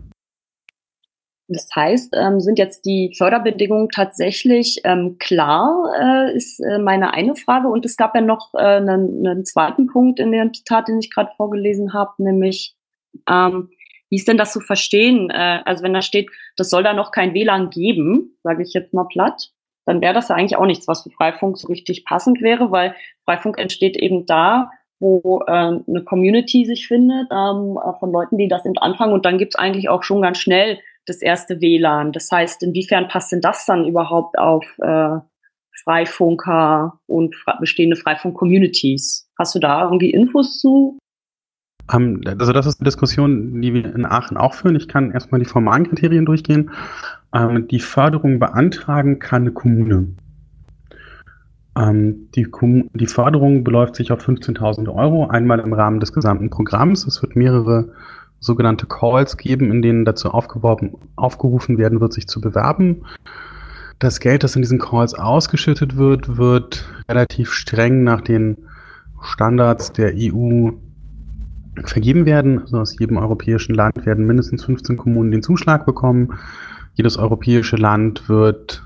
Das 1.50 1.70
heißt, 1.74 2.14
ähm, 2.18 2.40
sind 2.42 2.60
jetzt 2.60 2.86
die 2.86 3.14
Förderbedingungen 3.18 3.90
tatsächlich 3.90 4.82
ähm, 4.84 5.18
klar, 5.18 5.94
äh, 5.98 6.36
ist 6.36 6.60
äh, 6.60 6.78
meine 6.78 7.14
eine 7.14 7.36
Frage. 7.36 7.70
Und 7.70 7.86
es 7.86 7.96
gab 7.96 8.16
ja 8.16 8.22
noch 8.22 8.54
äh, 8.54 8.58
einen, 8.58 9.26
einen 9.26 9.46
zweiten 9.46 9.88
Punkt 9.88 10.20
in 10.20 10.32
der 10.32 10.52
Tat, 10.66 10.90
den 10.90 11.00
ich 11.00 11.14
gerade 11.14 11.32
vorgelesen 11.38 11.94
habe, 11.94 12.12
nämlich 12.18 12.76
ähm, 13.30 13.70
wie 14.10 14.18
ist 14.18 14.28
denn 14.28 14.38
das 14.38 14.54
zu 14.54 14.60
verstehen? 14.60 15.30
Äh, 15.30 15.62
also 15.66 15.84
wenn 15.84 15.94
da 15.94 16.02
steht, 16.02 16.30
das 16.56 16.70
soll 16.70 16.84
da 16.84 16.94
noch 16.94 17.12
kein 17.12 17.34
WLAN 17.34 17.70
geben, 17.70 18.38
sage 18.44 18.64
ich 18.64 18.74
jetzt 18.74 18.94
mal 18.94 19.06
platt, 19.06 19.52
dann 19.86 20.02
wäre 20.02 20.14
das 20.14 20.30
ja 20.30 20.36
eigentlich 20.36 20.58
auch 20.58 20.66
nichts, 20.66 20.88
was 20.88 21.04
für 21.04 21.10
Freifunk 21.12 21.58
so 21.58 21.68
richtig 21.68 22.06
passend 22.06 22.42
wäre, 22.42 22.72
weil 22.72 22.96
Freifunk 23.24 23.58
entsteht 23.58 23.96
eben 23.98 24.26
da, 24.26 24.72
wo 25.00 25.42
äh, 25.48 25.52
eine 25.52 26.04
Community 26.06 26.66
sich 26.66 26.88
findet 26.88 27.28
ähm, 27.32 27.78
äh, 27.78 27.94
von 28.00 28.12
Leuten, 28.12 28.38
die 28.38 28.48
das 28.48 28.66
eben 28.66 28.78
anfangen 28.78 29.14
und 29.14 29.26
dann 29.26 29.38
gibt's 29.38 29.56
eigentlich 29.56 29.90
auch 29.90 30.04
schon 30.04 30.22
ganz 30.22 30.40
schnell 30.40 30.80
das 31.08 31.22
erste 31.22 31.62
WLAN. 31.62 32.12
Das 32.12 32.32
heißt, 32.32 32.64
inwiefern 32.64 33.08
passt 33.08 33.32
denn 33.32 33.42
das 33.42 33.66
dann 33.66 33.86
überhaupt 33.86 34.38
auf 34.38 34.66
äh, 34.80 35.18
Freifunker 35.84 37.00
und 37.08 37.36
bestehende 37.60 37.96
Freifunk-Communities? 37.96 39.30
Hast 39.38 39.56
du 39.56 39.60
da 39.60 39.84
irgendwie 39.84 40.12
Infos 40.12 40.60
zu? 40.60 40.98
Um, 41.94 42.22
ähm, 42.26 42.38
also 42.40 42.52
das 42.52 42.66
ist 42.66 42.80
eine 42.80 42.86
Diskussion, 42.86 43.62
die 43.62 43.74
wir 43.74 43.96
in 43.96 44.06
Aachen 44.06 44.38
auch 44.38 44.54
führen. 44.54 44.76
Ich 44.76 44.88
kann 44.88 45.12
erstmal 45.12 45.40
die 45.40 45.46
formalen 45.46 45.88
Kriterien 45.88 46.26
durchgehen. 46.26 46.72
Ähm, 47.34 47.68
die 47.68 47.80
Förderung 47.80 48.40
beantragen 48.40 49.20
kann 49.20 49.44
eine 49.44 49.52
Kommune. 49.52 50.16
Ähm, 51.78 52.30
die, 52.36 52.48
die, 52.94 53.08
Förderung 53.08 53.64
beläuft 53.64 53.96
sich 53.96 54.12
auf 54.12 54.28
15.000 54.28 54.94
Euro, 54.94 55.28
einmal 55.28 55.60
im 55.60 55.74
Rahmen 55.74 56.00
des 56.00 56.12
gesamten 56.12 56.50
Programms. 56.50 57.06
Es 57.06 57.22
wird 57.22 57.36
mehrere 57.36 57.94
sogenannte 58.40 58.86
Calls 58.86 59.38
geben, 59.38 59.72
in 59.72 59.82
denen 59.82 60.06
dazu 60.06 60.30
aufgerufen 60.32 61.78
werden 61.78 62.00
wird, 62.00 62.14
sich 62.14 62.28
zu 62.28 62.42
bewerben. 62.42 63.04
Das 64.00 64.20
Geld, 64.20 64.44
das 64.44 64.56
in 64.56 64.62
diesen 64.62 64.80
Calls 64.80 65.16
ausgeschüttet 65.16 65.98
wird, 65.98 66.38
wird 66.38 66.88
relativ 67.10 67.52
streng 67.52 68.04
nach 68.04 68.22
den 68.22 68.58
Standards 69.22 69.92
der 69.92 70.14
EU 70.16 70.72
vergeben 71.84 72.26
werden. 72.26 72.62
Also 72.62 72.80
aus 72.80 72.98
jedem 73.00 73.18
europäischen 73.18 73.74
Land 73.74 74.06
werden 74.06 74.26
mindestens 74.26 74.66
15 74.66 74.98
Kommunen 74.98 75.32
den 75.32 75.42
Zuschlag 75.44 75.86
bekommen. 75.86 76.38
Jedes 76.94 77.18
europäische 77.18 77.76
Land 77.76 78.30
wird 78.30 78.84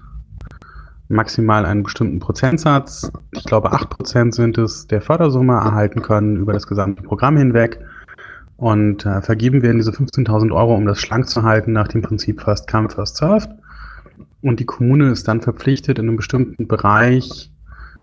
maximal 1.11 1.65
einen 1.65 1.83
bestimmten 1.83 2.19
Prozentsatz, 2.19 3.11
ich 3.31 3.43
glaube 3.43 3.73
8% 3.73 4.33
sind 4.33 4.57
es, 4.57 4.87
der 4.87 5.01
Fördersumme 5.01 5.53
erhalten 5.53 6.01
können 6.01 6.37
über 6.37 6.53
das 6.53 6.67
gesamte 6.67 7.03
Programm 7.03 7.35
hinweg. 7.35 7.81
Und 8.61 9.07
äh, 9.07 9.23
vergeben 9.23 9.63
werden 9.63 9.79
diese 9.79 9.89
15.000 9.89 10.51
Euro, 10.53 10.75
um 10.75 10.85
das 10.85 10.99
schlank 10.99 11.27
zu 11.27 11.41
halten, 11.41 11.71
nach 11.71 11.87
dem 11.87 12.03
Prinzip 12.03 12.41
First 12.41 12.69
Come, 12.69 12.91
First 12.91 13.17
Served. 13.17 13.49
Und 14.43 14.59
die 14.59 14.65
Kommune 14.65 15.09
ist 15.09 15.27
dann 15.27 15.41
verpflichtet, 15.41 15.97
in 15.97 16.07
einem 16.07 16.15
bestimmten 16.15 16.67
Bereich 16.67 17.51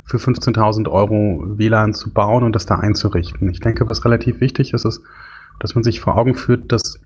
für 0.04 0.16
15.000 0.16 0.90
Euro 0.90 1.44
WLAN 1.46 1.94
zu 1.94 2.12
bauen 2.12 2.42
und 2.42 2.56
das 2.56 2.66
da 2.66 2.74
einzurichten. 2.74 3.48
Ich 3.50 3.60
denke, 3.60 3.88
was 3.88 4.04
relativ 4.04 4.40
wichtig 4.40 4.74
ist, 4.74 4.84
ist, 4.84 5.00
dass 5.60 5.76
man 5.76 5.84
sich 5.84 6.00
vor 6.00 6.18
Augen 6.18 6.34
führt, 6.34 6.72
dass 6.72 6.98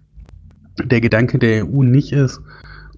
der 0.83 1.03
Gedanke 1.03 1.39
der 1.39 1.67
EU 1.67 1.83
nicht 1.83 2.15
ist, 2.15 2.41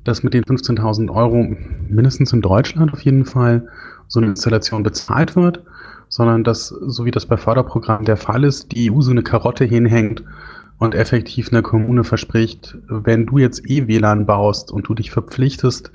dass 0.05 0.23
mit 0.23 0.35
den 0.35 0.45
15.000 0.45 1.11
Euro 1.11 1.57
mindestens 1.89 2.33
in 2.33 2.43
Deutschland 2.43 2.93
auf 2.93 3.01
jeden 3.01 3.25
Fall 3.25 3.67
so 4.07 4.21
eine 4.21 4.29
Installation 4.29 4.85
bezahlt 4.85 5.35
wird, 5.35 5.65
sondern 6.15 6.45
dass, 6.45 6.69
so 6.69 7.05
wie 7.05 7.11
das 7.11 7.27
bei 7.27 7.37
Förderprogrammen 7.37 8.05
der 8.05 8.17
Fall 8.17 8.45
ist, 8.45 8.71
die 8.71 8.89
EU 8.89 9.01
so 9.01 9.11
eine 9.11 9.25
Karotte 9.25 9.65
hinhängt 9.65 10.23
und 10.79 10.95
effektiv 10.95 11.49
eine 11.51 11.63
Kommune 11.63 12.05
verspricht, 12.05 12.79
wenn 12.87 13.27
du 13.27 13.39
jetzt 13.39 13.69
eh 13.69 13.89
WLAN 13.89 14.25
baust 14.25 14.71
und 14.71 14.87
du 14.87 14.95
dich 14.95 15.11
verpflichtest, 15.11 15.91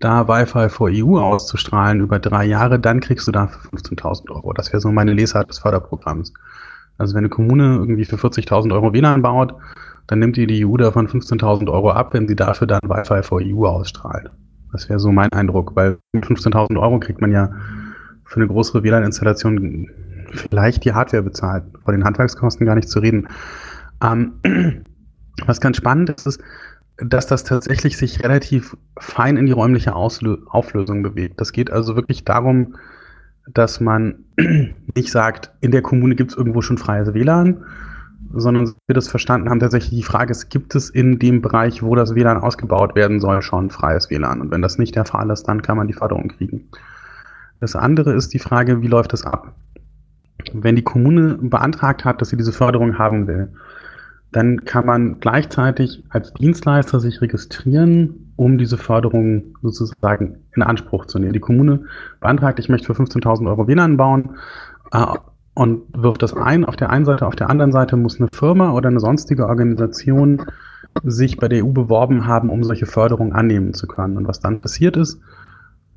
da 0.00 0.28
Wi-Fi 0.28 0.68
vor 0.68 0.90
EU 0.92 1.18
auszustrahlen 1.18 2.02
über 2.02 2.18
drei 2.18 2.44
Jahre, 2.44 2.78
dann 2.78 3.00
kriegst 3.00 3.26
du 3.26 3.32
dafür 3.32 3.70
15.000 3.70 4.30
Euro. 4.32 4.52
Das 4.52 4.70
wäre 4.70 4.82
so 4.82 4.92
meine 4.92 5.14
Lesart 5.14 5.48
des 5.48 5.60
Förderprogramms. 5.60 6.34
Also 6.98 7.14
wenn 7.14 7.20
eine 7.20 7.30
Kommune 7.30 7.76
irgendwie 7.76 8.04
für 8.04 8.16
40.000 8.16 8.70
Euro 8.70 8.92
WLAN 8.92 9.22
baut, 9.22 9.54
dann 10.08 10.18
nimmt 10.18 10.36
die 10.36 10.46
die 10.46 10.66
EU 10.66 10.76
davon 10.76 11.08
15.000 11.08 11.72
Euro 11.72 11.90
ab, 11.90 12.12
wenn 12.12 12.28
sie 12.28 12.36
dafür 12.36 12.66
dann 12.66 12.82
Wi-Fi 12.82 13.22
vor 13.22 13.40
EU 13.42 13.64
ausstrahlt. 13.64 14.30
Das 14.72 14.90
wäre 14.90 15.00
so 15.00 15.10
mein 15.10 15.32
Eindruck, 15.32 15.74
weil 15.74 15.96
mit 16.12 16.26
15.000 16.26 16.78
Euro 16.78 16.98
kriegt 17.00 17.22
man 17.22 17.32
ja 17.32 17.48
für 18.24 18.36
eine 18.36 18.48
größere 18.48 18.82
WLAN-Installation 18.82 19.90
vielleicht 20.32 20.84
die 20.84 20.92
Hardware 20.92 21.22
bezahlt, 21.22 21.64
vor 21.82 21.92
den 21.92 22.04
Handwerkskosten 22.04 22.66
gar 22.66 22.74
nicht 22.74 22.88
zu 22.88 22.98
reden. 23.00 23.28
Ähm, 24.02 24.34
was 25.46 25.60
ganz 25.60 25.76
spannend 25.76 26.10
ist, 26.10 26.26
ist, 26.26 26.40
dass 26.98 27.26
das 27.26 27.44
tatsächlich 27.44 27.96
sich 27.96 28.22
relativ 28.22 28.76
fein 28.98 29.36
in 29.36 29.46
die 29.46 29.52
räumliche 29.52 29.94
Auslö 29.94 30.38
Auflösung 30.48 31.02
bewegt. 31.02 31.40
Das 31.40 31.52
geht 31.52 31.70
also 31.70 31.96
wirklich 31.96 32.24
darum, 32.24 32.76
dass 33.52 33.80
man 33.80 34.24
nicht 34.94 35.10
sagt, 35.10 35.52
in 35.60 35.72
der 35.72 35.82
Kommune 35.82 36.14
gibt 36.14 36.32
es 36.32 36.36
irgendwo 36.36 36.62
schon 36.62 36.78
freies 36.78 37.12
WLAN, 37.12 37.64
sondern 38.32 38.74
wir 38.86 38.94
das 38.94 39.08
verstanden 39.08 39.50
haben, 39.50 39.60
tatsächlich 39.60 39.90
die 39.90 40.02
Frage 40.02 40.30
ist, 40.30 40.48
gibt 40.48 40.74
es 40.74 40.88
in 40.88 41.18
dem 41.18 41.42
Bereich, 41.42 41.82
wo 41.82 41.94
das 41.94 42.14
WLAN 42.14 42.38
ausgebaut 42.38 42.94
werden 42.94 43.20
soll, 43.20 43.42
schon 43.42 43.70
freies 43.70 44.08
WLAN? 44.10 44.40
Und 44.40 44.50
wenn 44.50 44.62
das 44.62 44.78
nicht 44.78 44.94
der 44.94 45.04
Fall 45.04 45.30
ist, 45.30 45.44
dann 45.44 45.62
kann 45.62 45.76
man 45.76 45.88
die 45.88 45.92
Förderung 45.92 46.28
kriegen. 46.28 46.68
Das 47.64 47.76
andere 47.76 48.12
ist 48.12 48.34
die 48.34 48.38
Frage, 48.38 48.82
wie 48.82 48.88
läuft 48.88 49.14
das 49.14 49.24
ab? 49.24 49.54
Wenn 50.52 50.76
die 50.76 50.82
Kommune 50.82 51.38
beantragt 51.40 52.04
hat, 52.04 52.20
dass 52.20 52.28
sie 52.28 52.36
diese 52.36 52.52
Förderung 52.52 52.98
haben 52.98 53.26
will, 53.26 53.54
dann 54.32 54.66
kann 54.66 54.84
man 54.84 55.18
gleichzeitig 55.20 56.04
als 56.10 56.34
Dienstleister 56.34 57.00
sich 57.00 57.22
registrieren, 57.22 58.34
um 58.36 58.58
diese 58.58 58.76
Förderung 58.76 59.56
sozusagen 59.62 60.40
in 60.54 60.62
Anspruch 60.62 61.06
zu 61.06 61.18
nehmen. 61.18 61.32
Die 61.32 61.40
Kommune 61.40 61.86
beantragt, 62.20 62.58
ich 62.58 62.68
möchte 62.68 62.92
für 62.92 63.02
15.000 63.02 63.48
Euro 63.48 63.66
WLAN 63.66 63.96
bauen 63.96 64.36
äh, 64.92 65.06
und 65.54 65.84
wirft 65.96 66.22
das 66.22 66.34
ein 66.34 66.66
auf 66.66 66.76
der 66.76 66.90
einen 66.90 67.06
Seite. 67.06 67.26
Auf 67.26 67.36
der 67.36 67.48
anderen 67.48 67.72
Seite 67.72 67.96
muss 67.96 68.20
eine 68.20 68.28
Firma 68.30 68.72
oder 68.72 68.90
eine 68.90 69.00
sonstige 69.00 69.46
Organisation 69.46 70.42
sich 71.02 71.38
bei 71.38 71.48
der 71.48 71.64
EU 71.64 71.70
beworben 71.70 72.26
haben, 72.26 72.50
um 72.50 72.62
solche 72.62 72.84
Förderungen 72.84 73.32
annehmen 73.32 73.72
zu 73.72 73.86
können. 73.86 74.18
Und 74.18 74.28
was 74.28 74.40
dann 74.40 74.60
passiert 74.60 74.98
ist, 74.98 75.18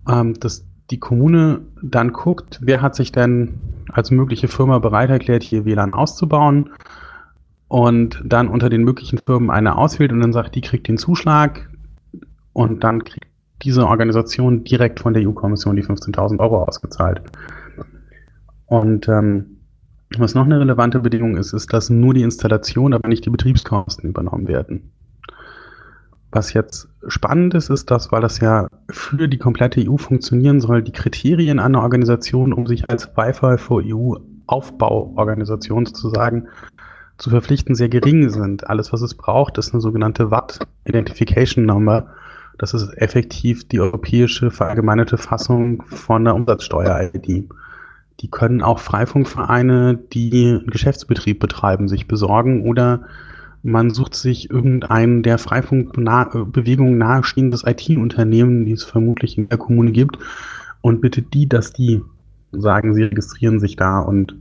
ähm, 0.10 0.34
dass 0.36 0.66
die 0.90 1.00
Kommune 1.00 1.62
dann 1.82 2.14
guckt, 2.14 2.60
wer 2.62 2.82
hat 2.82 2.96
sich 2.96 3.12
denn 3.12 3.56
als 3.92 4.12
mögliche 4.12 4.48
Firma 4.48 4.80
bereit 4.80 5.10
erklärt, 5.10 5.44
hier 5.44 5.66
WLAN 5.66 5.94
auszubauen 5.94 6.70
und 7.68 8.22
dann 8.26 8.48
unter 8.48 8.70
den 8.70 8.84
möglichen 8.84 9.20
Firmen 9.20 9.50
eine 9.50 9.78
auswählt 9.78 10.12
und 10.12 10.22
dann 10.22 10.34
sagt, 10.34 10.56
die 10.56 10.62
kriegt 10.62 10.88
den 10.88 10.98
Zuschlag 10.98 11.70
und 12.54 12.84
dann 12.84 13.04
kriegt 13.04 13.28
diese 13.64 13.88
Organisation 13.88 14.64
direkt 14.64 15.00
von 15.00 15.14
der 15.14 15.28
EU-Kommission 15.28 15.76
die 15.76 15.84
15.000 15.84 16.40
Euro 16.40 16.64
ausgezahlt. 16.64 17.22
Und 18.68 19.08
ähm, 19.08 19.58
was 20.18 20.36
noch 20.36 20.46
eine 20.46 20.60
relevante 20.60 21.00
Bedingung 21.00 21.38
ist, 21.38 21.54
ist, 21.54 21.74
dass 21.74 21.90
nur 21.90 22.14
die 22.14 22.22
Installation, 22.22 22.94
aber 22.94 23.10
nicht 23.10 23.26
die 23.26 23.30
Betriebskosten 23.30 24.10
übernommen 24.10 24.48
werden. 24.48 24.92
Was 26.32 26.54
jetzt 26.54 26.90
spannend 27.08 27.54
ist, 27.54 27.70
ist, 27.70 27.90
dass, 27.90 28.12
weil 28.12 28.22
das 28.22 28.40
ja 28.40 28.68
für 28.90 29.30
die 29.30 29.38
komplette 29.38 29.90
EU 29.90 29.98
funktionieren 29.98 30.60
soll, 30.60 30.84
die 30.84 30.92
Kriterien 30.92 31.60
einer 31.60 31.82
Organisation, 31.82 32.52
um 32.52 32.68
sich 32.68 32.90
als 32.90 33.16
Wi-Fi 33.16 33.58
für 33.58 33.82
EU-Aufbauorganisation 33.86 35.86
sozusagen 35.86 36.48
zu 37.18 37.30
verpflichten, 37.30 37.76
sehr 37.76 37.90
gering 37.90 38.30
sind. 38.30 38.70
Alles, 38.70 38.94
was 38.94 39.02
es 39.02 39.16
braucht, 39.16 39.58
ist 39.58 39.74
eine 39.74 39.82
sogenannte 39.82 40.30
Watt 40.30 40.60
Identification 40.86 41.66
Number. 41.66 42.08
Das 42.58 42.74
ist 42.74 42.90
effektiv 42.98 43.68
die 43.68 43.80
europäische 43.80 44.52
verallgemeinerte 44.52 45.18
Fassung 45.18 45.84
von 45.88 46.26
der 46.26 46.36
Umsatzsteuer-ID. 46.36 47.50
Die 48.20 48.32
können 48.32 48.62
auch 48.62 48.80
Freifunkvereine, 48.80 50.00
die 50.12 50.58
einen 50.60 50.68
Geschäftsbetrieb 50.68 51.40
betreiben, 51.40 51.88
sich 51.88 52.08
besorgen 52.08 52.68
oder 52.68 53.02
man 53.64 53.92
sucht 53.92 54.16
sich 54.16 54.50
irgendein 54.50 55.24
der 55.24 55.38
Freifunkbewegung 55.38 56.98
nahestehendes 56.98 57.64
IT-Unternehmen, 57.66 58.66
die 58.66 58.74
es 58.74 58.84
vermutlich 58.84 59.38
in 59.38 59.50
der 59.50 59.58
Kommune 59.58 59.92
gibt, 59.92 60.18
und 60.82 61.02
bittet 61.02 61.34
die, 61.34 61.50
dass 61.50 61.74
die 61.74 62.02
sagen, 62.52 62.94
sie 62.94 63.04
registrieren 63.04 63.60
sich 63.60 63.76
da 63.76 64.00
und 64.00 64.36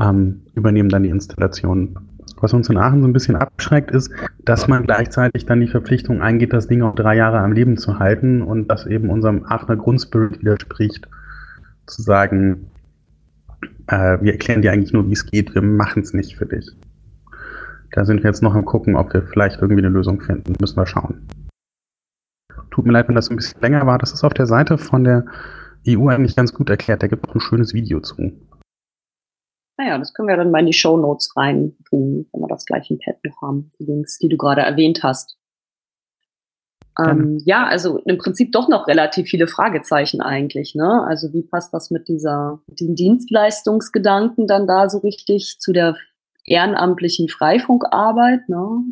ähm, 0.00 0.42
übernehmen 0.54 0.88
dann 0.88 1.02
die 1.02 1.10
Installation. 1.10 1.98
Was 2.40 2.52
uns 2.52 2.68
in 2.68 2.76
Aachen 2.76 3.00
so 3.00 3.08
ein 3.08 3.12
bisschen 3.12 3.36
abschreckt, 3.36 3.90
ist, 3.90 4.10
dass 4.44 4.66
man 4.66 4.84
gleichzeitig 4.84 5.46
dann 5.46 5.60
die 5.60 5.68
Verpflichtung 5.68 6.22
eingeht, 6.22 6.52
das 6.52 6.66
Ding 6.66 6.82
auch 6.82 6.94
drei 6.94 7.16
Jahre 7.16 7.38
am 7.38 7.52
Leben 7.52 7.76
zu 7.76 7.98
halten 7.98 8.42
und 8.42 8.68
das 8.68 8.86
eben 8.86 9.10
unserem 9.10 9.44
Aachener 9.44 9.76
Grundspirit 9.76 10.40
widerspricht, 10.40 11.08
zu 11.86 12.02
sagen, 12.02 12.68
äh, 13.86 14.18
wir 14.20 14.32
erklären 14.32 14.62
dir 14.62 14.72
eigentlich 14.72 14.92
nur, 14.92 15.08
wie 15.08 15.12
es 15.12 15.26
geht, 15.26 15.54
wir 15.54 15.62
machen 15.62 16.02
es 16.02 16.12
nicht 16.14 16.36
für 16.36 16.46
dich. 16.46 16.70
Da 17.92 18.06
sind 18.06 18.22
wir 18.22 18.30
jetzt 18.30 18.42
noch 18.42 18.54
am 18.54 18.64
gucken, 18.64 18.96
ob 18.96 19.12
wir 19.12 19.22
vielleicht 19.22 19.60
irgendwie 19.60 19.84
eine 19.84 19.94
Lösung 19.94 20.20
finden. 20.20 20.54
Müssen 20.58 20.76
wir 20.76 20.86
schauen. 20.86 21.28
Tut 22.70 22.86
mir 22.86 22.92
leid, 22.92 23.06
wenn 23.08 23.14
das 23.14 23.30
ein 23.30 23.36
bisschen 23.36 23.60
länger 23.60 23.86
war. 23.86 23.98
Das 23.98 24.12
ist 24.12 24.24
auf 24.24 24.32
der 24.32 24.46
Seite 24.46 24.78
von 24.78 25.04
der 25.04 25.26
EU 25.86 26.08
eigentlich 26.08 26.34
ganz 26.34 26.54
gut 26.54 26.70
erklärt. 26.70 27.02
Da 27.02 27.06
gibt 27.06 27.24
es 27.24 27.30
auch 27.30 27.34
ein 27.34 27.40
schönes 27.40 27.74
Video 27.74 28.00
zu. 28.00 28.32
Naja, 29.76 29.98
das 29.98 30.14
können 30.14 30.28
wir 30.28 30.36
dann 30.36 30.50
mal 30.50 30.60
in 30.60 30.66
die 30.66 30.72
Show 30.72 30.96
Notes 30.96 31.36
rein 31.36 31.76
tun, 31.88 32.26
wenn 32.32 32.40
wir 32.40 32.48
das 32.48 32.64
gleich 32.64 32.90
im 32.90 32.98
Pad 32.98 33.16
noch 33.24 33.42
haben, 33.42 33.68
die 33.78 33.84
Links, 33.84 34.18
die 34.18 34.28
du 34.28 34.38
gerade 34.38 34.62
erwähnt 34.62 35.02
hast. 35.02 35.36
Ähm, 36.98 37.40
ja, 37.44 37.66
also 37.66 37.98
im 37.98 38.18
Prinzip 38.18 38.52
doch 38.52 38.68
noch 38.68 38.86
relativ 38.86 39.28
viele 39.28 39.46
Fragezeichen 39.46 40.20
eigentlich. 40.20 40.74
Ne? 40.74 41.04
Also 41.06 41.32
wie 41.32 41.42
passt 41.42 41.72
das 41.72 41.90
mit 41.90 42.08
dieser, 42.08 42.60
mit 42.66 42.80
den 42.80 42.94
Dienstleistungsgedanken 42.94 44.46
dann 44.46 44.66
da 44.66 44.88
so 44.88 44.98
richtig 44.98 45.58
zu 45.58 45.72
der 45.72 45.96
ehrenamtlichen 46.44 47.28
Freifunkarbeit? 47.28 48.48
Ne? 48.48 48.84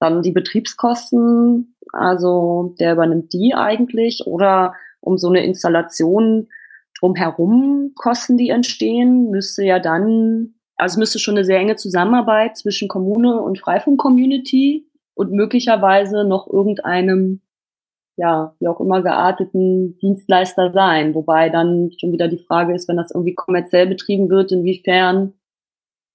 Dann 0.00 0.22
die 0.22 0.32
Betriebskosten, 0.32 1.76
also 1.92 2.74
der 2.78 2.92
übernimmt 2.92 3.32
die 3.32 3.54
eigentlich 3.54 4.22
oder 4.26 4.74
um 5.00 5.18
so 5.18 5.28
eine 5.28 5.44
Installation 5.44 6.48
drumherum 6.98 7.92
Kosten, 7.94 8.36
die 8.36 8.50
entstehen, 8.50 9.30
müsste 9.30 9.64
ja 9.64 9.78
dann, 9.78 10.54
also 10.76 10.98
müsste 10.98 11.18
schon 11.18 11.36
eine 11.36 11.44
sehr 11.44 11.58
enge 11.58 11.76
Zusammenarbeit 11.76 12.56
zwischen 12.56 12.88
Kommune 12.88 13.40
und 13.40 13.58
Freifunk-Community 13.58 14.86
und 15.14 15.32
möglicherweise 15.32 16.24
noch 16.24 16.48
irgendeinem, 16.48 17.40
ja, 18.16 18.54
wie 18.58 18.68
auch 18.68 18.80
immer 18.80 19.02
gearteten 19.02 19.98
Dienstleister 19.98 20.72
sein. 20.72 21.14
Wobei 21.14 21.50
dann 21.50 21.90
schon 21.98 22.12
wieder 22.12 22.28
die 22.28 22.38
Frage 22.38 22.74
ist, 22.74 22.88
wenn 22.88 22.96
das 22.96 23.12
irgendwie 23.12 23.34
kommerziell 23.34 23.86
betrieben 23.86 24.28
wird, 24.28 24.52
inwiefern, 24.52 25.34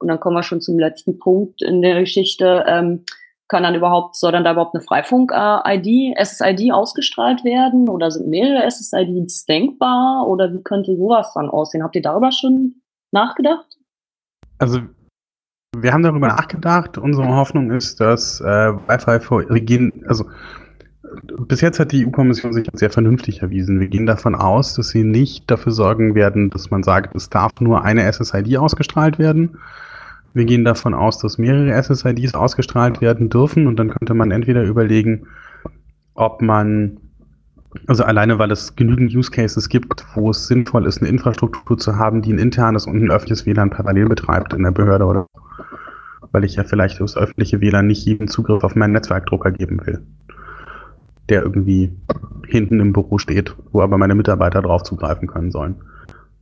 und 0.03 0.09
dann 0.09 0.19
kommen 0.19 0.35
wir 0.35 0.43
schon 0.43 0.61
zum 0.61 0.77
letzten 0.77 1.17
Punkt 1.17 1.61
in 1.61 1.81
der 1.81 2.01
Geschichte, 2.01 2.65
ähm, 2.67 3.05
kann 3.47 3.63
dann 3.63 3.75
überhaupt, 3.75 4.15
soll 4.15 4.31
dann 4.31 4.43
da 4.43 4.51
überhaupt 4.51 4.75
eine 4.75 4.83
Freifunk-ID, 4.83 6.15
SSID 6.17 6.71
ausgestrahlt 6.73 7.43
werden 7.43 7.89
oder 7.89 8.11
sind 8.11 8.27
mehrere 8.27 8.69
SSIDs 8.69 9.45
denkbar 9.45 10.27
oder 10.27 10.53
wie 10.53 10.61
könnte 10.61 10.95
sowas 10.95 11.33
dann 11.33 11.49
aussehen? 11.49 11.83
Habt 11.83 11.95
ihr 11.95 12.01
darüber 12.01 12.31
schon 12.31 12.81
nachgedacht? 13.11 13.77
Also 14.59 14.81
wir 15.77 15.93
haben 15.93 16.03
darüber 16.03 16.27
nachgedacht. 16.27 16.97
Unsere 16.97 17.27
Hoffnung 17.35 17.71
ist, 17.71 17.99
dass 17.99 18.41
äh, 18.41 18.43
Wi-Fi 18.43 19.19
vor 19.19 19.49
Regien, 19.49 20.03
also 20.07 20.25
bis 21.47 21.61
jetzt 21.61 21.79
hat 21.79 21.91
die 21.91 22.05
EU-Kommission 22.05 22.53
sich 22.53 22.67
sehr 22.73 22.89
vernünftig 22.89 23.41
erwiesen. 23.41 23.79
Wir 23.79 23.87
gehen 23.87 24.05
davon 24.05 24.35
aus, 24.35 24.73
dass 24.75 24.89
sie 24.89 25.03
nicht 25.03 25.49
dafür 25.49 25.71
sorgen 25.71 26.15
werden, 26.15 26.49
dass 26.49 26.71
man 26.71 26.83
sagt, 26.83 27.15
es 27.15 27.29
darf 27.29 27.51
nur 27.59 27.83
eine 27.83 28.11
SSID 28.11 28.57
ausgestrahlt 28.57 29.19
werden, 29.19 29.57
wir 30.33 30.45
gehen 30.45 30.65
davon 30.65 30.93
aus, 30.93 31.19
dass 31.19 31.37
mehrere 31.37 31.81
SSIDs 31.81 32.33
ausgestrahlt 32.33 33.01
werden 33.01 33.29
dürfen 33.29 33.67
und 33.67 33.77
dann 33.77 33.89
könnte 33.89 34.13
man 34.13 34.31
entweder 34.31 34.63
überlegen, 34.63 35.27
ob 36.15 36.41
man, 36.41 36.97
also 37.87 38.03
alleine 38.03 38.39
weil 38.39 38.51
es 38.51 38.75
genügend 38.75 39.13
Use 39.15 39.31
Cases 39.31 39.69
gibt, 39.69 40.05
wo 40.15 40.31
es 40.31 40.47
sinnvoll 40.47 40.87
ist, 40.87 40.99
eine 40.99 41.09
Infrastruktur 41.09 41.77
zu 41.77 41.97
haben, 41.97 42.21
die 42.21 42.33
ein 42.33 42.39
internes 42.39 42.87
und 42.87 43.03
ein 43.03 43.11
öffentliches 43.11 43.45
WLAN 43.45 43.69
parallel 43.69 44.09
betreibt 44.09 44.53
in 44.53 44.63
der 44.63 44.71
Behörde 44.71 45.05
oder 45.05 45.27
weil 46.31 46.43
ich 46.45 46.55
ja 46.55 46.63
vielleicht 46.63 46.99
das 46.99 47.15
öffentliche 47.15 47.61
WLAN 47.61 47.87
nicht 47.87 48.05
jeden 48.05 48.27
Zugriff 48.27 48.63
auf 48.63 48.75
meinen 48.75 48.93
Netzwerkdrucker 48.93 49.51
geben 49.51 49.85
will, 49.85 50.01
der 51.29 51.43
irgendwie 51.43 51.95
hinten 52.47 52.79
im 52.79 52.91
Büro 52.91 53.19
steht, 53.19 53.55
wo 53.71 53.81
aber 53.81 53.99
meine 53.99 54.15
Mitarbeiter 54.15 54.63
drauf 54.63 54.81
zugreifen 54.81 55.27
können 55.27 55.51
sollen. 55.51 55.75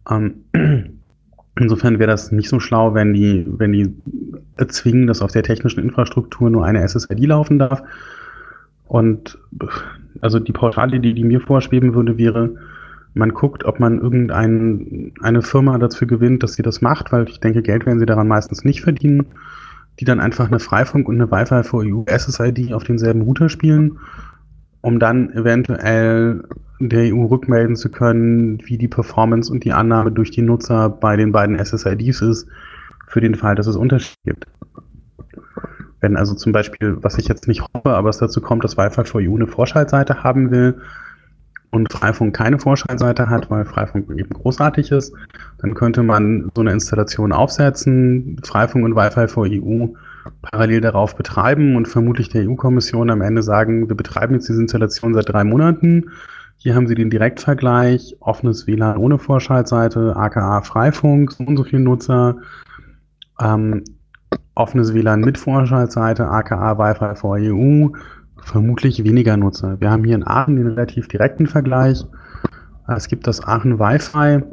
Ähm, 0.10 1.00
Insofern 1.59 1.99
wäre 1.99 2.09
das 2.09 2.31
nicht 2.31 2.49
so 2.49 2.59
schlau, 2.59 2.93
wenn 2.93 3.13
die, 3.13 3.45
wenn 3.47 3.73
die 3.73 3.93
erzwingen, 4.57 5.07
dass 5.07 5.21
auf 5.21 5.31
der 5.31 5.43
technischen 5.43 5.83
Infrastruktur 5.83 6.49
nur 6.49 6.65
eine 6.65 6.87
SSID 6.87 7.19
laufen 7.25 7.59
darf. 7.59 7.83
Und 8.87 9.37
also 10.21 10.39
die 10.39 10.53
Pauschale, 10.53 10.99
die, 10.99 11.23
mir 11.23 11.41
vorschweben 11.41 11.93
würde, 11.93 12.17
wäre, 12.17 12.55
man 13.13 13.33
guckt, 13.33 13.65
ob 13.65 13.79
man 13.79 13.99
irgendeine 13.99 15.41
Firma 15.41 15.77
dazu 15.77 16.07
gewinnt, 16.07 16.43
dass 16.43 16.53
sie 16.53 16.61
das 16.61 16.81
macht, 16.81 17.11
weil 17.11 17.27
ich 17.27 17.39
denke, 17.41 17.61
Geld 17.61 17.85
werden 17.85 17.99
sie 17.99 18.05
daran 18.05 18.27
meistens 18.27 18.63
nicht 18.63 18.81
verdienen, 18.81 19.25
die 19.99 20.05
dann 20.05 20.21
einfach 20.21 20.47
eine 20.47 20.59
Freifunk 20.59 21.09
und 21.09 21.15
eine 21.15 21.29
Wi-Fi 21.29 21.63
für 21.63 21.77
EU 21.79 22.03
SSID 22.07 22.73
auf 22.73 22.85
denselben 22.85 23.21
Router 23.21 23.49
spielen, 23.49 23.99
um 24.81 24.99
dann 24.99 25.31
eventuell 25.31 26.43
der 26.79 27.13
EU 27.13 27.25
rückmelden 27.25 27.75
zu 27.75 27.89
können, 27.89 28.59
wie 28.65 28.77
die 28.77 28.87
Performance 28.87 29.51
und 29.51 29.63
die 29.63 29.73
Annahme 29.73 30.11
durch 30.11 30.31
die 30.31 30.41
Nutzer 30.41 30.89
bei 30.89 31.15
den 31.15 31.31
beiden 31.31 31.63
SSIDs 31.63 32.21
ist, 32.21 32.47
für 33.07 33.21
den 33.21 33.35
Fall, 33.35 33.55
dass 33.55 33.67
es 33.67 33.75
Unterschiede 33.75 34.17
gibt. 34.25 34.47
Wenn 35.99 36.17
also 36.17 36.33
zum 36.33 36.51
Beispiel, 36.51 36.97
was 37.01 37.19
ich 37.19 37.27
jetzt 37.27 37.47
nicht 37.47 37.61
hoffe, 37.61 37.91
aber 37.91 38.09
es 38.09 38.17
dazu 38.17 38.41
kommt, 38.41 38.63
dass 38.63 38.77
Wi-Fi 38.77 39.03
for 39.03 39.21
EU 39.21 39.35
eine 39.35 39.45
Vorschaltseite 39.45 40.23
haben 40.23 40.49
will 40.49 40.81
und 41.69 41.91
Freifunk 41.91 42.35
keine 42.35 42.57
Vorschaltseite 42.57 43.29
hat, 43.29 43.51
weil 43.51 43.65
Freifunk 43.65 44.09
eben 44.09 44.33
großartig 44.33 44.91
ist, 44.91 45.13
dann 45.59 45.75
könnte 45.75 46.01
man 46.01 46.49
so 46.55 46.61
eine 46.61 46.71
Installation 46.71 47.31
aufsetzen, 47.31 48.37
Freifunk 48.43 48.83
und 48.83 48.95
Wi-Fi 48.95 49.27
for 49.27 49.45
EU 49.47 49.87
parallel 50.41 50.81
darauf 50.81 51.15
betreiben 51.15 51.75
und 51.75 51.88
vermutlich 51.88 52.29
der 52.29 52.47
EU-Kommission 52.49 53.10
am 53.10 53.21
Ende 53.21 53.43
sagen, 53.43 53.89
wir 53.89 53.95
betreiben 53.95 54.36
jetzt 54.36 54.49
diese 54.49 54.62
Installation 54.62 55.13
seit 55.13 55.29
drei 55.29 55.43
Monaten 55.43 56.12
Hier 56.57 56.75
haben 56.75 56.88
Sie 56.88 56.95
den 56.95 57.10
Direktvergleich, 57.10 58.15
offenes 58.19 58.67
WLAN 58.67 58.97
ohne 58.97 59.17
Vorschaltseite, 59.17 60.15
aka 60.15 60.62
Freifunk, 60.62 61.31
so 61.31 61.43
und 61.43 61.57
so 61.57 61.63
viele 61.63 61.81
Nutzer, 61.81 62.38
ähm, 63.39 63.84
offenes 64.55 64.93
WLAN 64.93 65.21
mit 65.21 65.38
Vorschaltseite, 65.38 66.27
aka 66.27 66.77
Wi-Fi 66.77 67.15
vor 67.15 67.38
EU, 67.39 67.89
vermutlich 68.43 69.03
weniger 69.03 69.38
Nutzer. 69.38 69.79
Wir 69.79 69.89
haben 69.89 70.03
hier 70.03 70.15
in 70.15 70.27
Aachen 70.27 70.55
den 70.55 70.67
relativ 70.67 71.07
direkten 71.07 71.47
Vergleich. 71.47 72.05
Es 72.88 73.07
gibt 73.07 73.27
das 73.27 73.43
Aachen 73.43 73.79
Wi-Fi. 73.79 74.43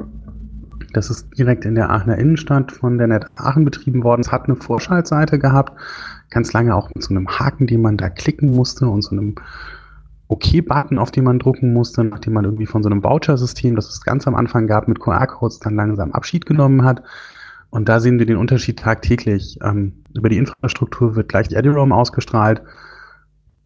Das 0.93 1.09
ist 1.09 1.27
direkt 1.37 1.65
in 1.65 1.75
der 1.75 1.89
Aachener 1.89 2.17
Innenstadt 2.17 2.71
von 2.71 2.97
der 2.97 3.07
Net 3.07 3.25
Aachen 3.35 3.65
betrieben 3.65 4.03
worden. 4.03 4.21
Es 4.21 4.31
hat 4.31 4.45
eine 4.45 4.55
Vorschaltseite 4.55 5.37
gehabt, 5.37 5.73
ganz 6.29 6.53
lange 6.53 6.75
auch 6.75 6.89
mit 6.93 7.03
so 7.03 7.13
einem 7.13 7.27
Haken, 7.27 7.67
den 7.67 7.81
man 7.81 7.97
da 7.97 8.09
klicken 8.09 8.55
musste 8.55 8.87
und 8.87 9.03
so 9.03 9.11
einem 9.11 9.35
OK-Button, 10.29 10.99
auf 10.99 11.11
den 11.11 11.23
man 11.23 11.39
drucken 11.39 11.73
musste, 11.73 12.03
nachdem 12.03 12.33
man 12.33 12.45
irgendwie 12.45 12.67
von 12.67 12.83
so 12.83 12.89
einem 12.89 13.03
Voucher-System, 13.03 13.75
das 13.75 13.89
es 13.89 14.01
ganz 14.01 14.27
am 14.27 14.35
Anfang 14.35 14.67
gab, 14.67 14.87
mit 14.87 14.99
QR-Codes 14.99 15.59
dann 15.59 15.75
langsam 15.75 16.11
Abschied 16.11 16.45
genommen 16.45 16.83
hat. 16.83 17.01
Und 17.71 17.89
da 17.89 17.99
sehen 17.99 18.19
wir 18.19 18.25
den 18.25 18.37
Unterschied 18.37 18.79
tagtäglich. 18.79 19.57
Ähm, 19.63 19.93
über 20.15 20.29
die 20.29 20.37
Infrastruktur 20.37 21.15
wird 21.15 21.29
gleich 21.29 21.47
die 21.47 21.55
EduRoam 21.55 21.91
ausgestrahlt. 21.91 22.61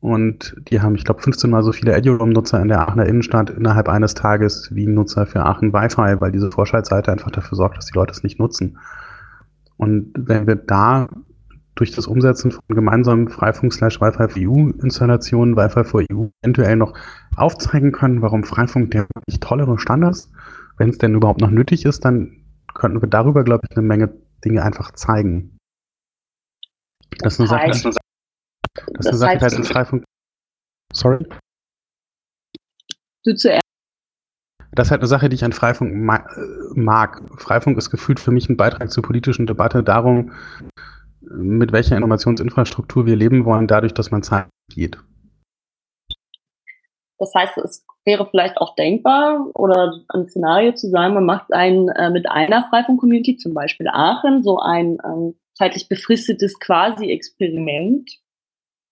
Und 0.03 0.53
die 0.67 0.81
haben, 0.81 0.95
ich 0.95 1.05
glaube, 1.05 1.21
15 1.21 1.49
mal 1.49 1.63
so 1.63 1.71
viele 1.71 1.93
EduRoam-Nutzer 1.93 2.61
in 2.61 2.67
der 2.67 2.81
Aachener 2.81 3.05
Innenstadt 3.05 3.49
innerhalb 3.49 3.87
eines 3.87 4.13
Tages 4.13 4.67
wie 4.75 4.85
Nutzer 4.85 5.25
für 5.25 5.45
Aachen 5.45 5.71
Wi-Fi, 5.71 6.19
weil 6.19 6.33
diese 6.33 6.51
Vorschaltseite 6.51 7.09
einfach 7.09 7.31
dafür 7.31 7.55
sorgt, 7.55 7.77
dass 7.77 7.85
die 7.85 7.97
Leute 7.97 8.11
es 8.11 8.21
nicht 8.21 8.37
nutzen. 8.37 8.77
Und 9.77 10.11
wenn 10.17 10.45
wir 10.45 10.55
da 10.57 11.07
durch 11.75 11.91
das 11.91 12.05
Umsetzen 12.05 12.51
von 12.51 12.61
gemeinsamen 12.67 13.29
Freifunk-Wi-Fi 13.29 14.27
for 14.27 14.29
EU-Installationen, 14.37 15.55
Wi-Fi 15.55 15.85
for 15.85 16.01
EU 16.11 16.25
eventuell 16.41 16.75
noch 16.75 16.93
aufzeigen 17.37 17.93
können, 17.93 18.21
warum 18.21 18.43
Freifunk 18.43 18.91
der 18.91 19.07
wirklich 19.15 19.39
tollere 19.39 19.79
Standard 19.79 20.27
wenn 20.77 20.89
es 20.89 20.97
denn 20.97 21.15
überhaupt 21.15 21.39
noch 21.39 21.51
nötig 21.51 21.85
ist, 21.85 22.03
dann 22.03 22.43
könnten 22.73 23.01
wir 23.01 23.07
darüber, 23.07 23.45
glaube 23.45 23.67
ich, 23.69 23.77
eine 23.77 23.87
Menge 23.87 24.13
Dinge 24.43 24.63
einfach 24.63 24.91
zeigen. 24.91 25.57
Das, 27.19 27.37
das 27.37 27.45
ist 27.45 27.51
eine 27.53 27.73
Sache, 27.73 27.99
das, 28.75 28.85
das 29.05 29.15
ist 29.15 29.21
eine 29.21 29.39
Sache, 29.39 29.61
die 29.61 29.67
Freifunk. 29.67 30.03
Sorry? 30.93 31.25
Du 33.23 33.35
zuerst. 33.35 33.63
Das 34.71 34.87
ist 34.87 34.91
halt 34.91 35.01
eine 35.01 35.07
Sache, 35.07 35.29
die 35.29 35.35
ich 35.35 35.43
an 35.43 35.53
Freifunk 35.53 35.91
äh, 35.91 36.79
mag. 36.79 37.21
Freifunk 37.39 37.77
ist 37.77 37.91
gefühlt 37.91 38.19
für 38.19 38.31
mich 38.31 38.49
ein 38.49 38.57
Beitrag 38.57 38.91
zur 38.91 39.03
politischen 39.03 39.45
Debatte 39.45 39.83
darum, 39.83 40.31
mit 41.21 41.71
welcher 41.71 41.95
Informationsinfrastruktur 41.95 43.05
wir 43.05 43.15
leben 43.15 43.45
wollen, 43.45 43.67
dadurch, 43.67 43.93
dass 43.93 44.11
man 44.11 44.23
Zeit 44.23 44.47
geht. 44.69 44.97
Das 47.19 47.33
heißt, 47.35 47.57
es 47.59 47.85
wäre 48.03 48.25
vielleicht 48.25 48.57
auch 48.57 48.75
denkbar 48.75 49.47
oder 49.53 49.93
ein 50.09 50.25
Szenario 50.25 50.73
zu 50.73 50.89
sagen, 50.89 51.13
man 51.13 51.25
macht 51.25 51.53
ein 51.53 51.87
äh, 51.89 52.09
mit 52.09 52.29
einer 52.29 52.67
Freifunk-Community, 52.69 53.37
zum 53.37 53.53
Beispiel 53.53 53.87
Aachen, 53.87 54.43
so 54.43 54.59
ein 54.59 54.97
ähm, 55.05 55.35
zeitlich 55.53 55.87
befristetes 55.87 56.59
Quasi-Experiment. 56.59 58.09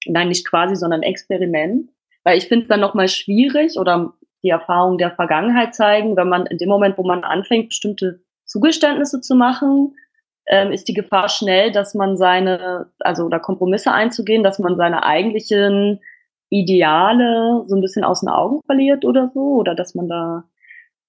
Nein, 0.05 0.29
nicht 0.29 0.47
quasi, 0.47 0.75
sondern 0.75 1.03
Experiment. 1.03 1.89
Weil 2.23 2.37
ich 2.37 2.47
finde 2.47 2.63
es 2.63 2.69
dann 2.69 2.79
nochmal 2.79 3.07
schwierig 3.07 3.77
oder 3.77 4.13
die 4.43 4.49
Erfahrungen 4.49 4.97
der 4.97 5.11
Vergangenheit 5.11 5.75
zeigen, 5.75 6.15
wenn 6.15 6.29
man 6.29 6.45
in 6.45 6.57
dem 6.57 6.69
Moment, 6.69 6.97
wo 6.97 7.03
man 7.03 7.23
anfängt, 7.23 7.69
bestimmte 7.69 8.21
Zugeständnisse 8.45 9.21
zu 9.21 9.35
machen, 9.35 9.95
ähm, 10.47 10.71
ist 10.71 10.87
die 10.87 10.93
Gefahr 10.93 11.29
schnell, 11.29 11.71
dass 11.71 11.93
man 11.93 12.17
seine, 12.17 12.87
also 12.99 13.25
oder 13.25 13.39
Kompromisse 13.39 13.91
einzugehen, 13.91 14.43
dass 14.43 14.59
man 14.59 14.75
seine 14.75 15.03
eigentlichen 15.03 15.99
Ideale 16.49 17.63
so 17.67 17.75
ein 17.75 17.81
bisschen 17.81 18.03
aus 18.03 18.21
den 18.21 18.29
Augen 18.29 18.61
verliert 18.65 19.05
oder 19.05 19.29
so, 19.33 19.39
oder 19.55 19.75
dass 19.75 19.95
man 19.95 20.09
da, 20.09 20.43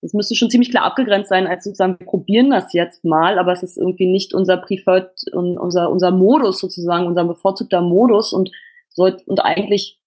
das 0.01 0.13
müsste 0.13 0.37
schon 0.37 0.51
ziemlich 0.51 0.71
klar 0.71 0.85
abgegrenzt 0.85 1.31
sein, 1.31 1.47
als 1.47 1.65
sozusagen, 1.65 1.99
wir 1.99 2.07
probieren 2.07 2.51
das 2.51 2.73
jetzt 2.73 3.05
mal, 3.05 3.39
aber 3.39 3.53
es 3.53 3.63
ist 3.63 3.77
irgendwie 3.77 4.07
nicht 4.07 4.35
unser 4.35 4.59
Preferred, 4.59 5.11
unser, 5.33 5.91
unser 5.91 6.11
Modus 6.13 6.61
sozusagen, 6.61 7.07
unser 7.07 7.25
bevorzugter 7.25 7.81
Modus 7.81 8.33
und 8.33 8.53
sollte, 8.95 9.25
und 9.27 9.41
eigentlich, 9.41 10.01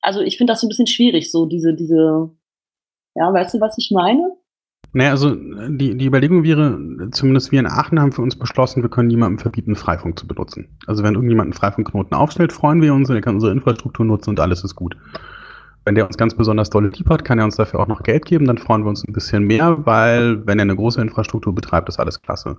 also 0.00 0.20
ich 0.20 0.36
finde 0.36 0.52
das 0.52 0.60
so 0.60 0.66
ein 0.66 0.68
bisschen 0.68 0.86
schwierig, 0.86 1.30
so 1.30 1.46
diese, 1.46 1.74
diese, 1.74 2.30
ja, 3.14 3.32
weißt 3.32 3.54
du, 3.54 3.60
was 3.60 3.78
ich 3.78 3.90
meine? 3.90 4.36
Naja, 4.94 5.10
also 5.10 5.34
die, 5.34 5.96
die 5.96 6.06
Überlegung 6.06 6.44
wäre, 6.44 6.78
zumindest 7.12 7.50
wir 7.50 7.60
in 7.60 7.66
Aachen 7.66 7.98
haben 7.98 8.12
für 8.12 8.20
uns 8.20 8.36
beschlossen, 8.36 8.82
wir 8.82 8.90
können 8.90 9.08
niemandem 9.08 9.38
verbieten, 9.38 9.74
Freifunk 9.74 10.18
zu 10.18 10.26
benutzen. 10.26 10.76
Also 10.86 11.02
wenn 11.02 11.14
irgendjemand 11.14 11.46
einen 11.46 11.54
Freifunkknoten 11.54 12.14
aufstellt, 12.14 12.52
freuen 12.52 12.82
wir 12.82 12.92
uns 12.92 13.08
und 13.08 13.16
er 13.16 13.22
kann 13.22 13.36
unsere 13.36 13.52
Infrastruktur 13.52 14.04
nutzen 14.04 14.30
und 14.30 14.40
alles 14.40 14.64
ist 14.64 14.74
gut. 14.74 14.96
Wenn 15.84 15.94
der 15.94 16.06
uns 16.06 16.18
ganz 16.18 16.34
besonders 16.34 16.68
dolle 16.68 16.88
lieb 16.88 17.08
hat, 17.08 17.24
kann 17.24 17.38
er 17.38 17.46
uns 17.46 17.56
dafür 17.56 17.80
auch 17.80 17.88
noch 17.88 18.02
Geld 18.02 18.26
geben, 18.26 18.44
dann 18.44 18.58
freuen 18.58 18.84
wir 18.84 18.90
uns 18.90 19.02
ein 19.02 19.14
bisschen 19.14 19.44
mehr, 19.44 19.84
weil 19.86 20.46
wenn 20.46 20.58
er 20.58 20.64
eine 20.64 20.76
große 20.76 21.00
Infrastruktur 21.00 21.54
betreibt, 21.54 21.88
ist 21.88 21.98
alles 21.98 22.20
klasse. 22.20 22.58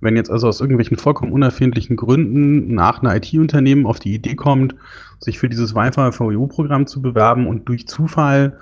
Wenn 0.00 0.16
jetzt 0.16 0.30
also 0.30 0.48
aus 0.48 0.60
irgendwelchen 0.60 0.96
vollkommen 0.96 1.32
unerfindlichen 1.32 1.96
Gründen 1.96 2.74
nach 2.74 3.02
einer 3.02 3.16
IT-Unternehmen 3.16 3.86
auf 3.86 3.98
die 3.98 4.14
Idee 4.14 4.36
kommt, 4.36 4.76
sich 5.18 5.38
für 5.38 5.48
dieses 5.48 5.74
Wi-Fi-VU-Programm 5.74 6.86
zu 6.86 7.02
bewerben 7.02 7.46
und 7.46 7.68
durch 7.68 7.88
Zufall 7.88 8.58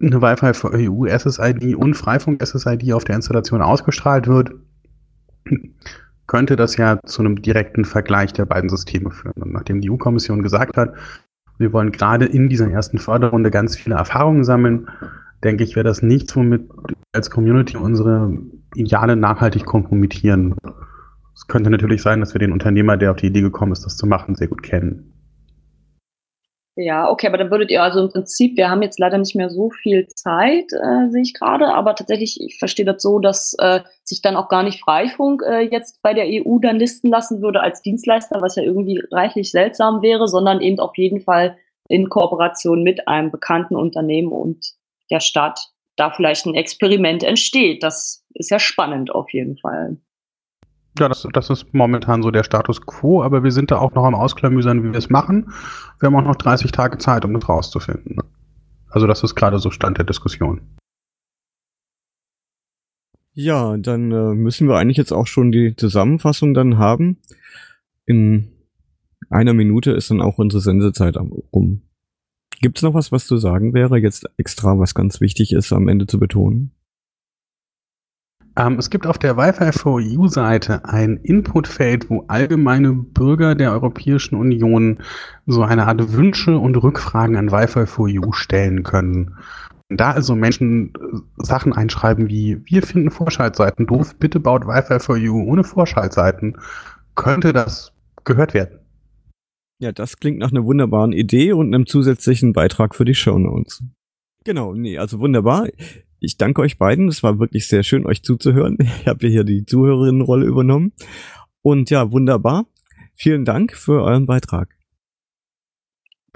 eine 0.00 0.22
Wi-Fi 0.22 0.54
für 0.54 0.72
EU 0.74 1.06
SSID 1.06 1.74
und 1.74 1.94
Freifunk 1.94 2.44
SSID 2.44 2.92
auf 2.92 3.04
der 3.04 3.16
Installation 3.16 3.62
ausgestrahlt 3.62 4.26
wird, 4.26 4.52
könnte 6.26 6.56
das 6.56 6.76
ja 6.76 6.98
zu 7.04 7.22
einem 7.22 7.42
direkten 7.42 7.84
Vergleich 7.84 8.32
der 8.32 8.46
beiden 8.46 8.70
Systeme 8.70 9.10
führen. 9.10 9.42
Und 9.42 9.52
nachdem 9.52 9.80
die 9.80 9.90
EU-Kommission 9.90 10.42
gesagt 10.42 10.76
hat, 10.76 10.94
wir 11.58 11.72
wollen 11.72 11.92
gerade 11.92 12.24
in 12.24 12.48
dieser 12.48 12.70
ersten 12.70 12.98
Förderrunde 12.98 13.50
ganz 13.50 13.76
viele 13.76 13.96
Erfahrungen 13.96 14.44
sammeln, 14.44 14.88
denke 15.42 15.64
ich, 15.64 15.76
wäre 15.76 15.84
das 15.84 16.02
nichts, 16.02 16.34
womit 16.34 16.68
als 17.12 17.30
Community 17.30 17.76
unsere 17.76 18.36
Ideale 18.74 19.16
nachhaltig 19.16 19.64
kompromittieren. 19.64 20.56
Es 21.34 21.46
könnte 21.46 21.70
natürlich 21.70 22.02
sein, 22.02 22.20
dass 22.20 22.34
wir 22.34 22.38
den 22.38 22.52
Unternehmer, 22.52 22.96
der 22.96 23.10
auf 23.10 23.16
die 23.16 23.26
Idee 23.26 23.40
gekommen 23.40 23.72
ist, 23.72 23.84
das 23.84 23.96
zu 23.96 24.06
machen, 24.06 24.34
sehr 24.34 24.48
gut 24.48 24.62
kennen. 24.62 25.14
Ja, 26.76 27.08
okay, 27.08 27.28
aber 27.28 27.38
dann 27.38 27.52
würdet 27.52 27.70
ihr 27.70 27.84
also 27.84 28.00
im 28.00 28.10
Prinzip, 28.10 28.56
wir 28.56 28.68
haben 28.68 28.82
jetzt 28.82 28.98
leider 28.98 29.16
nicht 29.16 29.36
mehr 29.36 29.48
so 29.48 29.70
viel 29.70 30.08
Zeit, 30.08 30.72
äh, 30.72 31.08
sehe 31.08 31.22
ich 31.22 31.32
gerade, 31.32 31.72
aber 31.72 31.94
tatsächlich, 31.94 32.40
ich 32.40 32.58
verstehe 32.58 32.84
das 32.84 33.00
so, 33.00 33.20
dass 33.20 33.54
äh, 33.60 33.80
sich 34.02 34.22
dann 34.22 34.34
auch 34.34 34.48
gar 34.48 34.64
nicht 34.64 34.80
Freifunk 34.80 35.44
äh, 35.46 35.60
jetzt 35.60 36.02
bei 36.02 36.14
der 36.14 36.26
EU 36.26 36.58
dann 36.58 36.76
listen 36.76 37.10
lassen 37.10 37.42
würde 37.42 37.60
als 37.60 37.80
Dienstleister, 37.82 38.42
was 38.42 38.56
ja 38.56 38.64
irgendwie 38.64 39.00
reichlich 39.12 39.52
seltsam 39.52 40.02
wäre, 40.02 40.26
sondern 40.26 40.60
eben 40.60 40.80
auf 40.80 40.96
jeden 40.96 41.20
Fall 41.20 41.56
in 41.88 42.08
Kooperation 42.08 42.82
mit 42.82 43.06
einem 43.06 43.30
bekannten 43.30 43.76
Unternehmen 43.76 44.32
und 44.32 44.74
der 45.12 45.20
Stadt 45.20 45.73
da 45.96 46.10
vielleicht 46.10 46.46
ein 46.46 46.54
Experiment 46.54 47.22
entsteht. 47.22 47.82
Das 47.82 48.24
ist 48.34 48.50
ja 48.50 48.58
spannend 48.58 49.10
auf 49.10 49.32
jeden 49.32 49.56
Fall. 49.56 49.96
Ja, 50.98 51.08
das, 51.08 51.26
das 51.32 51.50
ist 51.50 51.74
momentan 51.74 52.22
so 52.22 52.30
der 52.30 52.44
Status 52.44 52.80
quo, 52.86 53.22
aber 53.22 53.42
wir 53.42 53.50
sind 53.50 53.70
da 53.70 53.78
auch 53.78 53.92
noch 53.94 54.04
am 54.04 54.14
Ausklamüsern, 54.14 54.84
wie 54.84 54.92
wir 54.92 54.98
es 54.98 55.10
machen. 55.10 55.52
Wir 55.98 56.06
haben 56.06 56.16
auch 56.16 56.22
noch 56.22 56.36
30 56.36 56.70
Tage 56.70 56.98
Zeit, 56.98 57.24
um 57.24 57.34
das 57.34 57.48
rauszufinden. 57.48 58.18
Also 58.88 59.08
das 59.08 59.24
ist 59.24 59.34
gerade 59.34 59.58
so 59.58 59.70
Stand 59.72 59.98
der 59.98 60.04
Diskussion. 60.04 60.60
Ja, 63.32 63.76
dann 63.76 64.12
äh, 64.12 64.34
müssen 64.34 64.68
wir 64.68 64.76
eigentlich 64.76 64.96
jetzt 64.96 65.12
auch 65.12 65.26
schon 65.26 65.50
die 65.50 65.74
Zusammenfassung 65.74 66.54
dann 66.54 66.78
haben. 66.78 67.18
In 68.06 68.52
einer 69.30 69.54
Minute 69.54 69.90
ist 69.90 70.10
dann 70.10 70.20
auch 70.20 70.38
unsere 70.38 70.60
Sendezeit 70.60 71.16
rum. 71.16 71.82
Gibt's 72.64 72.80
noch 72.80 72.94
was, 72.94 73.12
was 73.12 73.26
zu 73.26 73.36
sagen 73.36 73.74
wäre, 73.74 73.98
jetzt 73.98 74.24
extra, 74.38 74.78
was 74.78 74.94
ganz 74.94 75.20
wichtig 75.20 75.52
ist, 75.52 75.70
am 75.70 75.86
Ende 75.86 76.06
zu 76.06 76.18
betonen? 76.18 76.70
Ähm, 78.56 78.78
es 78.78 78.88
gibt 78.88 79.06
auf 79.06 79.18
der 79.18 79.36
Wi-Fi 79.36 79.70
for 79.78 80.00
EU-Seite 80.02 80.82
ein 80.86 81.18
Inputfeld, 81.18 82.08
wo 82.08 82.24
allgemeine 82.28 82.94
Bürger 82.94 83.54
der 83.54 83.72
Europäischen 83.72 84.36
Union 84.36 85.02
so 85.44 85.62
eine 85.62 85.86
Art 85.86 86.14
Wünsche 86.14 86.56
und 86.56 86.82
Rückfragen 86.82 87.36
an 87.36 87.52
Wi-Fi 87.52 87.84
for 87.84 88.08
EU 88.08 88.32
stellen 88.32 88.82
können. 88.82 89.36
Da 89.90 90.12
also 90.12 90.34
Menschen 90.34 90.94
äh, 90.94 91.18
Sachen 91.36 91.74
einschreiben 91.74 92.30
wie, 92.30 92.62
wir 92.64 92.82
finden 92.82 93.10
Vorschaltseiten 93.10 93.86
doof, 93.86 94.14
bitte 94.18 94.40
baut 94.40 94.66
Wi-Fi 94.66 95.00
for 95.00 95.16
EU 95.18 95.34
ohne 95.34 95.64
Vorschaltseiten, 95.64 96.56
könnte 97.14 97.52
das 97.52 97.92
gehört 98.24 98.54
werden. 98.54 98.78
Ja, 99.80 99.92
das 99.92 100.18
klingt 100.18 100.38
nach 100.38 100.50
einer 100.50 100.64
wunderbaren 100.64 101.12
Idee 101.12 101.52
und 101.52 101.74
einem 101.74 101.86
zusätzlichen 101.86 102.52
Beitrag 102.52 102.94
für 102.94 103.04
die 103.04 103.14
Show 103.14 103.38
Notes. 103.38 103.82
Genau, 104.44 104.74
nee, 104.74 104.98
also 104.98 105.20
wunderbar. 105.20 105.68
Ich 106.20 106.38
danke 106.38 106.62
euch 106.62 106.78
beiden. 106.78 107.08
Es 107.08 107.22
war 107.22 107.38
wirklich 107.38 107.66
sehr 107.66 107.82
schön, 107.82 108.06
euch 108.06 108.22
zuzuhören. 108.22 108.78
Ich 109.00 109.06
habe 109.06 109.26
hier 109.26 109.44
die 109.44 109.66
Zuhörerinnenrolle 109.66 110.46
übernommen. 110.46 110.92
Und 111.62 111.90
ja, 111.90 112.10
wunderbar. 112.10 112.66
Vielen 113.14 113.44
Dank 113.44 113.76
für 113.76 114.02
euren 114.02 114.26
Beitrag. 114.26 114.74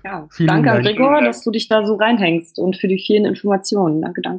Ja, 0.04 0.28
vielen 0.30 0.48
danke, 0.48 0.70
Dank. 0.70 0.84
Gregor, 0.84 1.20
dass 1.22 1.42
du 1.42 1.50
dich 1.50 1.68
da 1.68 1.86
so 1.86 1.96
reinhängst 1.96 2.58
und 2.58 2.76
für 2.76 2.88
die 2.88 2.98
vielen 2.98 3.24
Informationen. 3.24 4.00
Danke, 4.00 4.22
danke. 4.22 4.38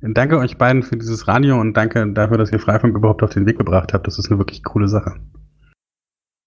Danke 0.00 0.38
euch 0.38 0.58
beiden 0.58 0.82
für 0.82 0.96
dieses 0.96 1.26
Radio 1.26 1.58
und 1.58 1.74
danke 1.74 2.12
dafür, 2.12 2.36
dass 2.36 2.52
ihr 2.52 2.58
Freifunk 2.58 2.94
überhaupt 2.94 3.22
auf 3.22 3.30
den 3.30 3.46
Weg 3.46 3.56
gebracht 3.56 3.94
habt. 3.94 4.06
Das 4.06 4.18
ist 4.18 4.30
eine 4.30 4.38
wirklich 4.38 4.62
coole 4.62 4.86
Sache. 4.86 5.14